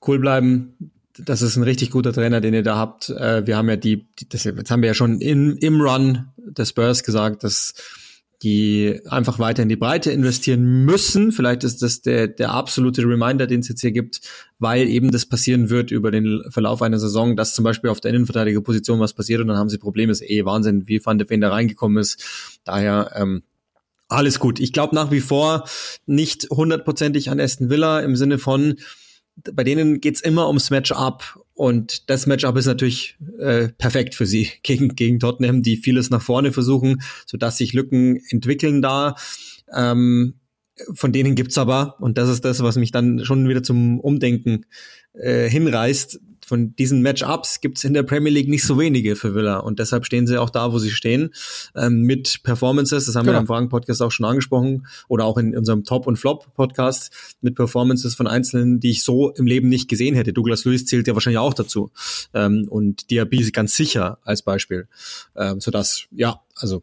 [0.07, 0.93] cool bleiben.
[1.19, 3.11] Das ist ein richtig guter Trainer, den ihr da habt.
[3.11, 6.29] Äh, wir haben ja die, die das, jetzt haben wir ja schon in, im Run
[6.37, 7.75] des Spurs gesagt, dass
[8.43, 11.31] die einfach weiter in die Breite investieren müssen.
[11.31, 14.21] Vielleicht ist das der, der absolute Reminder, den es jetzt hier gibt,
[14.59, 18.11] weil eben das passieren wird über den Verlauf einer Saison, dass zum Beispiel auf der
[18.11, 20.11] Innenverteidigerposition was passiert und dann haben sie Probleme.
[20.11, 22.61] Ist eh Wahnsinn, wie Van de Ven da reingekommen ist.
[22.65, 23.43] Daher ähm,
[24.09, 24.59] alles gut.
[24.59, 25.65] Ich glaube nach wie vor
[26.07, 28.77] nicht hundertprozentig an Aston Villa im Sinne von,
[29.37, 34.51] bei denen geht's immer ums Matchup und das Matchup ist natürlich äh, perfekt für sie
[34.63, 39.17] gegen, gegen Tottenham, die vieles nach vorne versuchen, sodass sich Lücken entwickeln da.
[39.75, 40.35] Ähm,
[40.95, 44.65] von denen gibt's aber, und das ist das, was mich dann schon wieder zum Umdenken
[45.13, 49.59] äh, hinreißt, von diesen Matchups gibt's in der Premier League nicht so wenige für Villa.
[49.59, 51.31] Und deshalb stehen sie auch da, wo sie stehen,
[51.75, 53.37] ähm, mit Performances, das haben genau.
[53.37, 58.15] wir im Fragen-Podcast auch schon angesprochen oder auch in unserem Top- und Flop-Podcast mit Performances
[58.15, 60.33] von Einzelnen, die ich so im Leben nicht gesehen hätte.
[60.33, 61.91] Douglas Lewis zählt ja wahrscheinlich auch dazu.
[62.35, 64.89] Ähm, und Diaby ganz sicher als Beispiel,
[65.37, 66.83] ähm, sodass, ja, also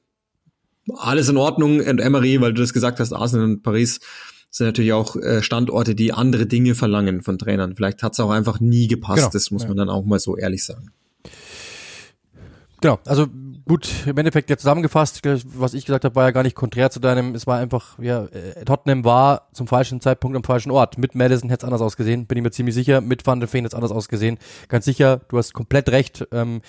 [0.95, 1.79] alles in Ordnung.
[1.79, 3.99] Und Emery, weil du das gesagt hast, Arsenal und Paris
[4.49, 7.75] sind natürlich auch äh, Standorte, die andere Dinge verlangen von Trainern.
[7.75, 9.29] Vielleicht hat es auch einfach nie gepasst, genau.
[9.31, 10.91] das muss man dann auch mal so ehrlich sagen.
[12.81, 13.27] Genau, also
[13.67, 17.01] gut, im Endeffekt ja zusammengefasst, was ich gesagt habe, war ja gar nicht konträr zu
[17.01, 20.97] deinem, es war einfach, ja, äh, Tottenham war zum falschen Zeitpunkt am falschen Ort.
[20.97, 23.65] Mit Madison hätte es anders ausgesehen, bin ich mir ziemlich sicher, mit Van der Feen
[23.65, 24.37] hätte es anders ausgesehen.
[24.69, 26.61] Ganz sicher, du hast komplett recht, ähm,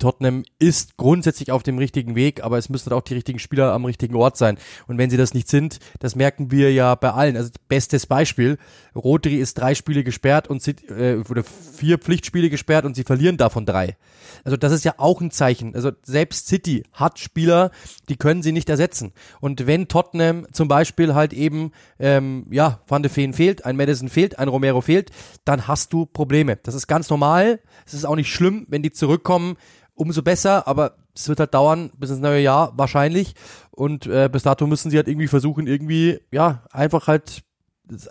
[0.00, 3.84] Tottenham ist grundsätzlich auf dem richtigen Weg, aber es müssen auch die richtigen Spieler am
[3.84, 4.58] richtigen Ort sein.
[4.88, 7.36] Und wenn sie das nicht sind, das merken wir ja bei allen.
[7.36, 8.58] Also bestes Beispiel,
[8.94, 13.36] Rodri ist drei Spiele gesperrt und sie, äh, oder vier Pflichtspiele gesperrt und sie verlieren
[13.36, 13.96] davon drei.
[14.44, 15.74] Also das ist ja auch ein Zeichen.
[15.74, 17.70] Also selbst City hat Spieler,
[18.08, 19.12] die können sie nicht ersetzen.
[19.40, 24.08] Und wenn Tottenham zum Beispiel halt eben, ähm, ja, Van de Feen fehlt, ein Madison
[24.08, 25.10] fehlt, ein Romero fehlt,
[25.44, 26.56] dann hast du Probleme.
[26.62, 27.60] Das ist ganz normal.
[27.86, 29.56] Es ist auch nicht schlimm, wenn die zurückkommen
[30.00, 33.34] umso besser, aber es wird halt dauern bis ins neue Jahr wahrscheinlich.
[33.70, 37.42] Und äh, bis dato müssen sie halt irgendwie versuchen, irgendwie, ja, einfach halt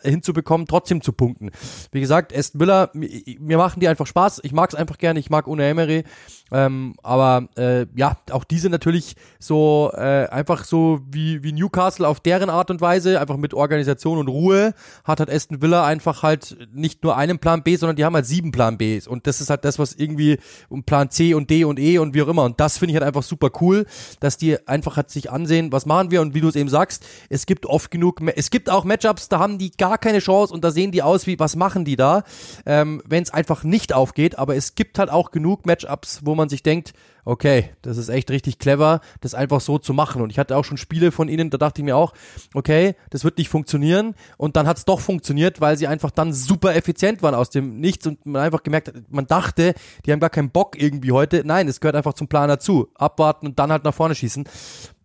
[0.04, 1.52] hinzubekommen, trotzdem zu punkten.
[1.92, 4.42] Wie gesagt, Aston Villa, mir machen die einfach Spaß.
[4.44, 5.20] Ich mag es einfach gerne.
[5.20, 6.04] Ich mag Una Emery.
[6.52, 12.20] Ähm, aber äh, ja, auch diese natürlich so äh, einfach so wie, wie Newcastle auf
[12.20, 14.74] deren Art und Weise, einfach mit Organisation und Ruhe,
[15.04, 18.26] hat halt Aston Villa einfach halt nicht nur einen Plan B, sondern die haben halt
[18.26, 19.08] sieben Plan Bs.
[19.08, 22.14] Und das ist halt das, was irgendwie um Plan C und D und E und
[22.16, 22.44] wie auch immer.
[22.44, 23.86] Und das finde ich halt einfach super cool,
[24.20, 27.06] dass die einfach halt sich ansehen, was machen wir und wie du es eben sagst,
[27.30, 30.64] es gibt oft genug, es gibt auch Matchups, da haben die gar keine Chance und
[30.64, 32.24] da sehen die aus wie, was machen die da,
[32.66, 34.38] ähm, wenn es einfach nicht aufgeht.
[34.38, 36.94] Aber es gibt halt auch genug Matchups, wo man sich denkt,
[37.26, 40.22] okay, das ist echt richtig clever, das einfach so zu machen.
[40.22, 42.14] Und ich hatte auch schon Spiele von ihnen, da dachte ich mir auch,
[42.54, 44.16] okay, das wird nicht funktionieren.
[44.38, 47.80] Und dann hat es doch funktioniert, weil sie einfach dann super effizient waren aus dem
[47.80, 49.74] Nichts und man einfach gemerkt hat, man dachte,
[50.06, 51.44] die haben gar keinen Bock irgendwie heute.
[51.46, 52.90] Nein, es gehört einfach zum Plan dazu.
[52.96, 54.46] Abwarten und dann halt nach vorne schießen.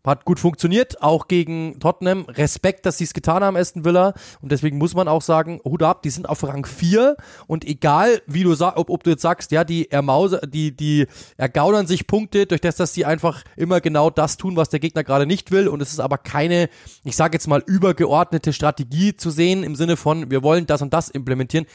[0.04, 2.26] Hat gut funktioniert, auch gegen Tottenham.
[2.28, 4.12] Respekt, dass sie es getan haben, Aston Villa.
[4.42, 7.16] Und deswegen muss man auch sagen, Hut ab, die sind auf Rang 4.
[7.46, 11.06] Und egal, wie du sagst, ob, ob du jetzt sagst, ja, die ermause, die, die
[11.38, 15.04] ergaunern sich Punkte durch das, dass sie einfach immer genau das tun, was der Gegner
[15.04, 15.68] gerade nicht will.
[15.68, 16.68] Und es ist aber keine,
[17.02, 20.92] ich sage jetzt mal, übergeordnete Strategie zu sehen im Sinne von, wir wollen das und
[20.92, 21.66] das implementieren.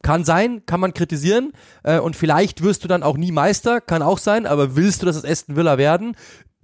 [0.00, 4.00] Kann sein, kann man kritisieren äh, und vielleicht wirst du dann auch nie Meister, kann
[4.00, 6.14] auch sein, aber willst du, dass es Aston Villa werden?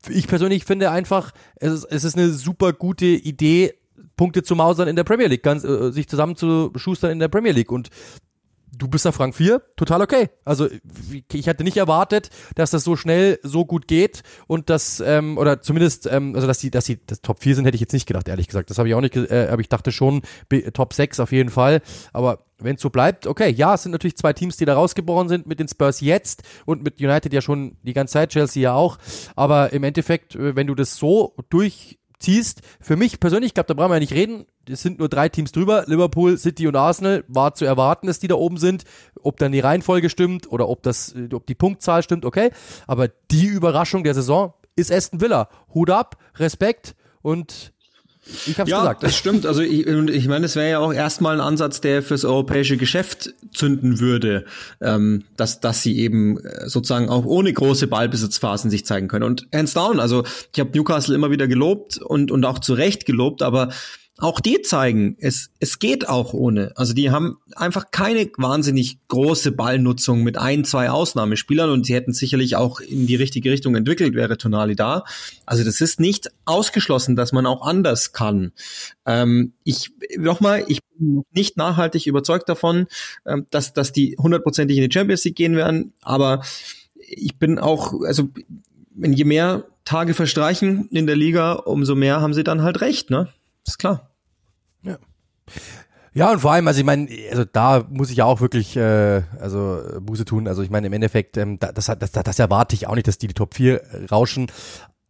[0.09, 3.75] Ich persönlich finde einfach, es ist, es ist eine super gute Idee,
[4.17, 7.29] Punkte zu mausern in der Premier League, ganz, äh, sich zusammen zu schustern in der
[7.29, 7.73] Premier League.
[7.73, 7.91] Und
[8.77, 10.31] du bist auf Rang 4, total okay.
[10.45, 10.68] Also
[11.33, 15.61] ich hätte nicht erwartet, dass das so schnell so gut geht und dass, ähm, oder
[15.61, 18.07] zumindest, ähm, also dass sie, dass sie das Top 4 sind, hätte ich jetzt nicht
[18.07, 18.70] gedacht, ehrlich gesagt.
[18.70, 20.22] Das habe ich auch nicht, äh, aber ich dachte schon,
[20.72, 21.83] Top 6 auf jeden Fall.
[22.12, 25.29] Aber wenn es so bleibt, okay, ja, es sind natürlich zwei Teams, die da rausgeboren
[25.29, 28.75] sind, mit den Spurs jetzt und mit United ja schon die ganze Zeit, Chelsea ja
[28.75, 28.99] auch.
[29.37, 31.35] Aber im Endeffekt, äh, wenn du das so
[32.25, 35.09] durchziehst, für mich persönlich, ich glaube, da brauchen wir ja nicht reden, es sind nur
[35.09, 38.85] drei Teams drüber, Liverpool, City und Arsenal, war zu erwarten, dass die da oben sind.
[39.22, 42.51] Ob dann die Reihenfolge stimmt oder ob das, ob die Punktzahl stimmt, okay.
[42.87, 45.49] Aber die Überraschung der Saison ist Aston Villa.
[45.75, 47.74] Hut ab, Respekt und
[48.47, 49.03] ich hab's ja, gesagt.
[49.03, 49.47] das stimmt.
[49.47, 53.35] Also ich, ich meine, es wäre ja auch erstmal ein Ansatz, der fürs europäische Geschäft
[53.53, 54.45] zünden würde,
[54.81, 59.25] ähm, dass, dass sie eben äh, sozusagen auch ohne große Ballbesitzphasen sich zeigen können.
[59.25, 63.07] Und hands down, also ich habe Newcastle immer wieder gelobt und, und auch zu Recht
[63.07, 63.70] gelobt, aber
[64.19, 66.73] auch die zeigen, es, es geht auch ohne.
[66.77, 72.12] Also die haben einfach keine wahnsinnig große Ballnutzung mit ein, zwei Ausnahmespielern und sie hätten
[72.12, 75.05] sicherlich auch in die richtige Richtung entwickelt, wäre Tonali da.
[75.47, 78.53] Also das ist nicht ausgeschlossen, dass man auch anders kann.
[79.05, 82.87] Ähm, ich, nochmal, ich bin nicht nachhaltig überzeugt davon,
[83.27, 86.43] ähm, dass, dass die hundertprozentig in die Champions League gehen werden, aber
[86.97, 88.29] ich bin auch, also
[88.95, 93.11] wenn je mehr Tage verstreichen in der Liga, umso mehr haben sie dann halt recht,
[93.11, 93.29] ne?
[93.67, 94.11] Ist klar.
[94.83, 94.99] Ja.
[96.17, 99.23] Ja, und vor allem, also ich meine, also da muss ich ja auch wirklich äh,
[99.41, 100.47] also Buße tun.
[100.47, 103.19] Also ich meine, im Endeffekt, ähm, das, das, das, das erwarte ich auch nicht, dass
[103.19, 104.47] die die Top 4 rauschen.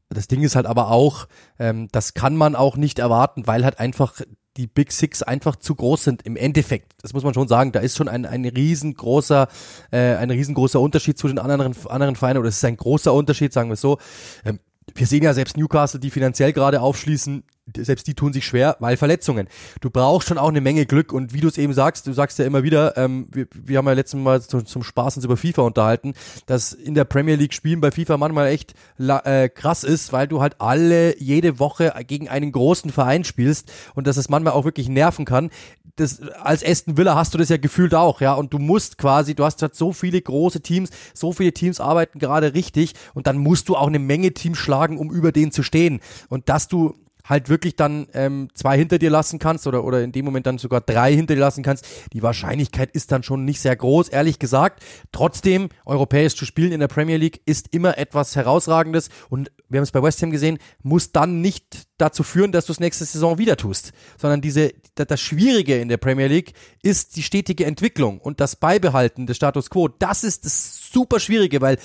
[0.08, 1.28] Das Ding ist halt aber auch,
[1.58, 4.14] ähm, das kann man auch nicht erwarten, weil halt einfach
[4.56, 6.92] die Big Six einfach zu groß sind im Endeffekt.
[7.02, 7.72] Das muss man schon sagen.
[7.72, 9.48] Da ist schon ein, ein riesengroßer,
[9.90, 13.52] äh, ein riesengroßer Unterschied zu den anderen, anderen Vereinen oder es ist ein großer Unterschied,
[13.52, 13.98] sagen wir so.
[14.44, 14.60] Ähm,
[14.94, 17.42] wir sehen ja selbst Newcastle, die finanziell gerade aufschließen,
[17.76, 19.48] selbst die tun sich schwer, weil Verletzungen.
[19.80, 22.38] Du brauchst schon auch eine Menge Glück und wie du es eben sagst, du sagst
[22.38, 25.36] ja immer wieder, ähm, wir, wir haben ja letztes Mal zum, zum Spaß uns über
[25.36, 26.14] FIFA unterhalten,
[26.46, 30.40] dass in der Premier League Spielen bei FIFA manchmal echt äh, krass ist, weil du
[30.40, 34.88] halt alle jede Woche gegen einen großen Verein spielst und dass es manchmal auch wirklich
[34.88, 35.50] nerven kann.
[35.96, 39.34] Das, als Aston Villa hast du das ja gefühlt auch, ja, und du musst quasi,
[39.34, 43.38] du hast halt so viele große Teams, so viele Teams arbeiten gerade richtig und dann
[43.38, 46.00] musst du auch eine Menge Teams schlagen, um über denen zu stehen.
[46.28, 46.94] Und dass du
[47.24, 50.58] halt wirklich dann ähm, zwei hinter dir lassen kannst oder, oder in dem Moment dann
[50.58, 54.38] sogar drei hinter dir lassen kannst, die Wahrscheinlichkeit ist dann schon nicht sehr groß, ehrlich
[54.38, 54.82] gesagt.
[55.10, 59.84] Trotzdem, europäisch zu spielen in der Premier League ist immer etwas Herausragendes und wir haben
[59.84, 63.38] es bei West Ham gesehen, muss dann nicht dazu führen, dass du es nächste Saison
[63.38, 66.52] wieder tust, sondern diese, das Schwierige in der Premier League
[66.82, 69.88] ist die stetige Entwicklung und das Beibehalten des Status Quo.
[69.88, 71.78] Das ist das super Schwierige, weil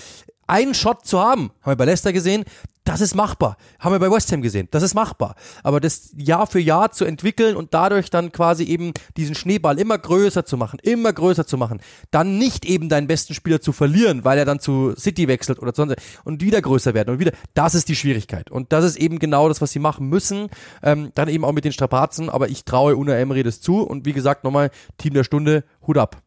[0.50, 2.44] einen Shot zu haben, haben wir bei Leicester gesehen,
[2.90, 3.56] das ist machbar.
[3.78, 5.36] Haben wir bei West Ham gesehen, das ist machbar.
[5.62, 9.96] Aber das Jahr für Jahr zu entwickeln und dadurch dann quasi eben diesen Schneeball immer
[9.96, 14.26] größer zu machen, immer größer zu machen, dann nicht eben deinen besten Spieler zu verlieren,
[14.26, 17.76] weil er dann zu City wechselt oder sonst und wieder größer werden und wieder, das
[17.76, 18.50] ist die Schwierigkeit.
[18.50, 20.50] Und das ist eben genau das, was sie machen müssen.
[20.82, 24.08] Ähm, dann eben auch mit den Strapazen, aber ich traue Una Emery das zu und
[24.08, 26.24] wie gesagt nochmal, Team der Stunde, Hut ab.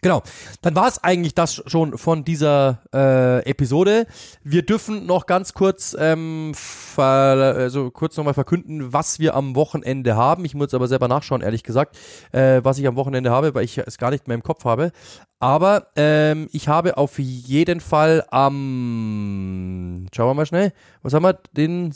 [0.00, 0.22] Genau,
[0.62, 4.06] dann war es eigentlich das schon von dieser äh, Episode.
[4.44, 6.52] Wir dürfen noch ganz kurz, ähm,
[6.96, 10.44] also kurz nochmal verkünden, was wir am Wochenende haben.
[10.44, 11.96] Ich muss aber selber nachschauen, ehrlich gesagt,
[12.32, 14.92] äh, was ich am Wochenende habe, weil ich es gar nicht mehr im Kopf habe.
[15.40, 20.72] Aber ähm, ich habe auf jeden Fall am, schauen wir mal schnell,
[21.02, 21.92] was haben wir, den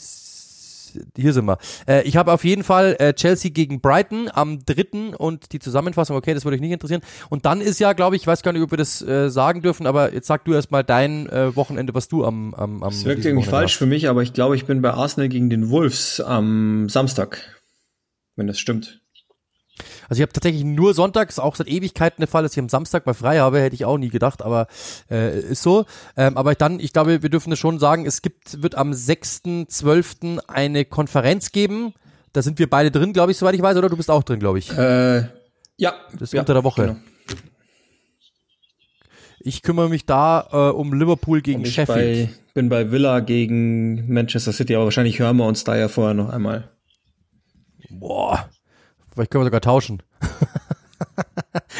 [1.15, 1.57] hier sind wir.
[1.87, 6.15] Äh, ich habe auf jeden Fall äh, Chelsea gegen Brighton am dritten und die Zusammenfassung,
[6.15, 7.01] okay, das würde euch nicht interessieren.
[7.29, 9.61] Und dann ist ja, glaube ich, ich weiß gar nicht, ob wir das äh, sagen
[9.61, 13.05] dürfen, aber jetzt sag du erstmal dein äh, Wochenende, was du am am am Das
[13.05, 13.77] wirkt irgendwie falsch hast.
[13.77, 17.61] für mich, aber ich glaube, ich bin bei Arsenal gegen den Wolves am Samstag,
[18.35, 19.02] wenn das stimmt.
[20.07, 23.05] Also ich habe tatsächlich nur sonntags, auch seit Ewigkeiten der Fall, dass ich am Samstag
[23.05, 24.67] mal frei habe, hätte ich auch nie gedacht, aber
[25.09, 25.85] äh, ist so.
[26.15, 30.39] Ähm, aber dann, ich glaube, wir dürfen es schon sagen, es gibt, wird am 6.12.
[30.47, 31.93] eine Konferenz geben.
[32.33, 34.39] Da sind wir beide drin, glaube ich, soweit ich weiß, oder du bist auch drin,
[34.39, 34.71] glaube ich.
[34.77, 35.27] Äh,
[35.77, 35.93] ja.
[36.13, 36.85] Das ist ja, unter der Woche.
[36.85, 36.97] Genau.
[39.39, 42.29] Ich kümmere mich da äh, um Liverpool gegen ich Sheffield.
[42.29, 46.13] Bei, bin bei Villa gegen Manchester City, aber wahrscheinlich hören wir uns da ja vorher
[46.13, 46.69] noch einmal.
[47.89, 48.49] Boah,
[49.13, 50.01] Vielleicht können wir sogar tauschen.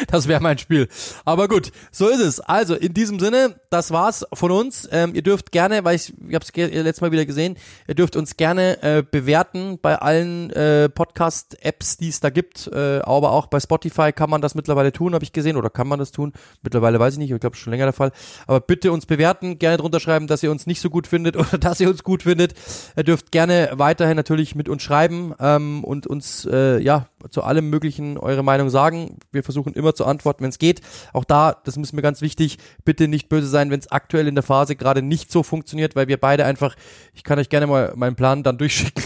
[0.06, 0.88] das wäre mein Spiel.
[1.24, 2.40] Aber gut, so ist es.
[2.40, 4.88] Also in diesem Sinne, das war's von uns.
[4.90, 8.16] Ähm, ihr dürft gerne, weil ich, ich habe es letztes Mal wieder gesehen, ihr dürft
[8.16, 12.68] uns gerne äh, bewerten bei allen äh, Podcast-Apps, die es da gibt.
[12.68, 15.88] Äh, aber auch bei Spotify kann man das mittlerweile tun, habe ich gesehen, oder kann
[15.88, 16.32] man das tun?
[16.62, 18.12] Mittlerweile weiß ich nicht, ich glaube schon länger der Fall.
[18.46, 21.58] Aber bitte uns bewerten, gerne drunter schreiben, dass ihr uns nicht so gut findet oder
[21.58, 22.54] dass ihr uns gut findet.
[22.96, 27.70] Ihr dürft gerne weiterhin natürlich mit uns schreiben ähm, und uns äh, ja zu allem
[27.70, 29.18] möglichen eure Meinung sagen.
[29.32, 30.80] Wir versuchen immer zu antworten, wenn es geht.
[31.12, 34.34] Auch da, das ist mir ganz wichtig, bitte nicht böse sein, wenn es aktuell in
[34.34, 36.76] der Phase gerade nicht so funktioniert, weil wir beide einfach,
[37.14, 39.04] ich kann euch gerne mal meinen Plan dann durchschicken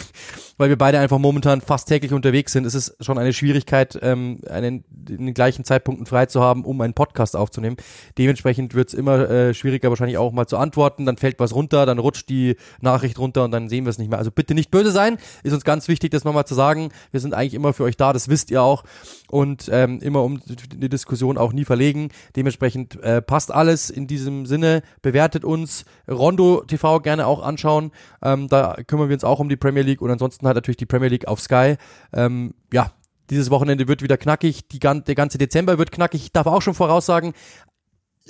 [0.58, 2.66] weil wir beide einfach momentan fast täglich unterwegs sind.
[2.66, 6.80] Es ist schon eine Schwierigkeit, ähm, einen in den gleichen Zeitpunkten frei zu haben, um
[6.80, 7.76] einen Podcast aufzunehmen.
[8.18, 11.06] Dementsprechend wird es immer äh, schwieriger, wahrscheinlich auch mal zu antworten.
[11.06, 14.10] Dann fällt was runter, dann rutscht die Nachricht runter und dann sehen wir es nicht
[14.10, 14.18] mehr.
[14.18, 15.16] Also bitte nicht böse sein.
[15.42, 16.90] Ist uns ganz wichtig, das nochmal zu sagen.
[17.12, 18.84] Wir sind eigentlich immer für euch da, das wisst ihr auch.
[19.30, 22.10] Und ähm, immer um die Diskussion auch nie verlegen.
[22.34, 24.82] Dementsprechend äh, passt alles in diesem Sinne.
[25.02, 25.84] Bewertet uns.
[26.10, 27.92] Rondo TV gerne auch anschauen.
[28.22, 30.86] Ähm, da kümmern wir uns auch um die Premier League und ansonsten halt natürlich die
[30.86, 31.76] Premier League auf Sky.
[32.12, 32.92] Ähm, ja,
[33.30, 36.22] dieses Wochenende wird wieder knackig, die, der ganze Dezember wird knackig.
[36.24, 37.34] Ich darf auch schon voraussagen,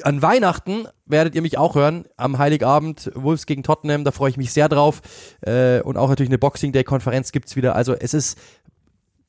[0.02, 4.36] an Weihnachten werdet ihr mich auch hören, am Heiligabend, Wolves gegen Tottenham, da freue ich
[4.36, 5.00] mich sehr drauf.
[5.40, 7.74] Äh, und auch natürlich eine Boxing Day-Konferenz gibt's wieder.
[7.74, 8.38] Also es ist,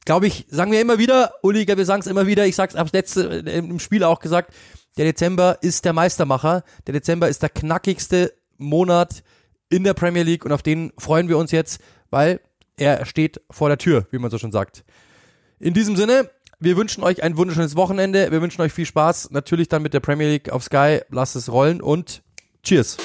[0.06, 2.94] glaube ich, sagen wir immer wieder, Uli, wir sagen es immer wieder, ich sag's abs
[2.94, 4.54] letzte äh, im Spiel auch gesagt,
[4.98, 6.64] der Dezember ist der Meistermacher.
[6.88, 9.24] Der Dezember ist der knackigste Monat
[9.70, 11.80] in der Premier League und auf den freuen wir uns jetzt,
[12.10, 12.42] weil
[12.80, 14.84] er steht vor der Tür, wie man so schon sagt.
[15.60, 18.32] In diesem Sinne, wir wünschen euch ein wunderschönes Wochenende.
[18.32, 19.32] Wir wünschen euch viel Spaß.
[19.32, 21.00] Natürlich dann mit der Premier League auf Sky.
[21.10, 22.22] Lasst es rollen und
[22.64, 22.98] Cheers.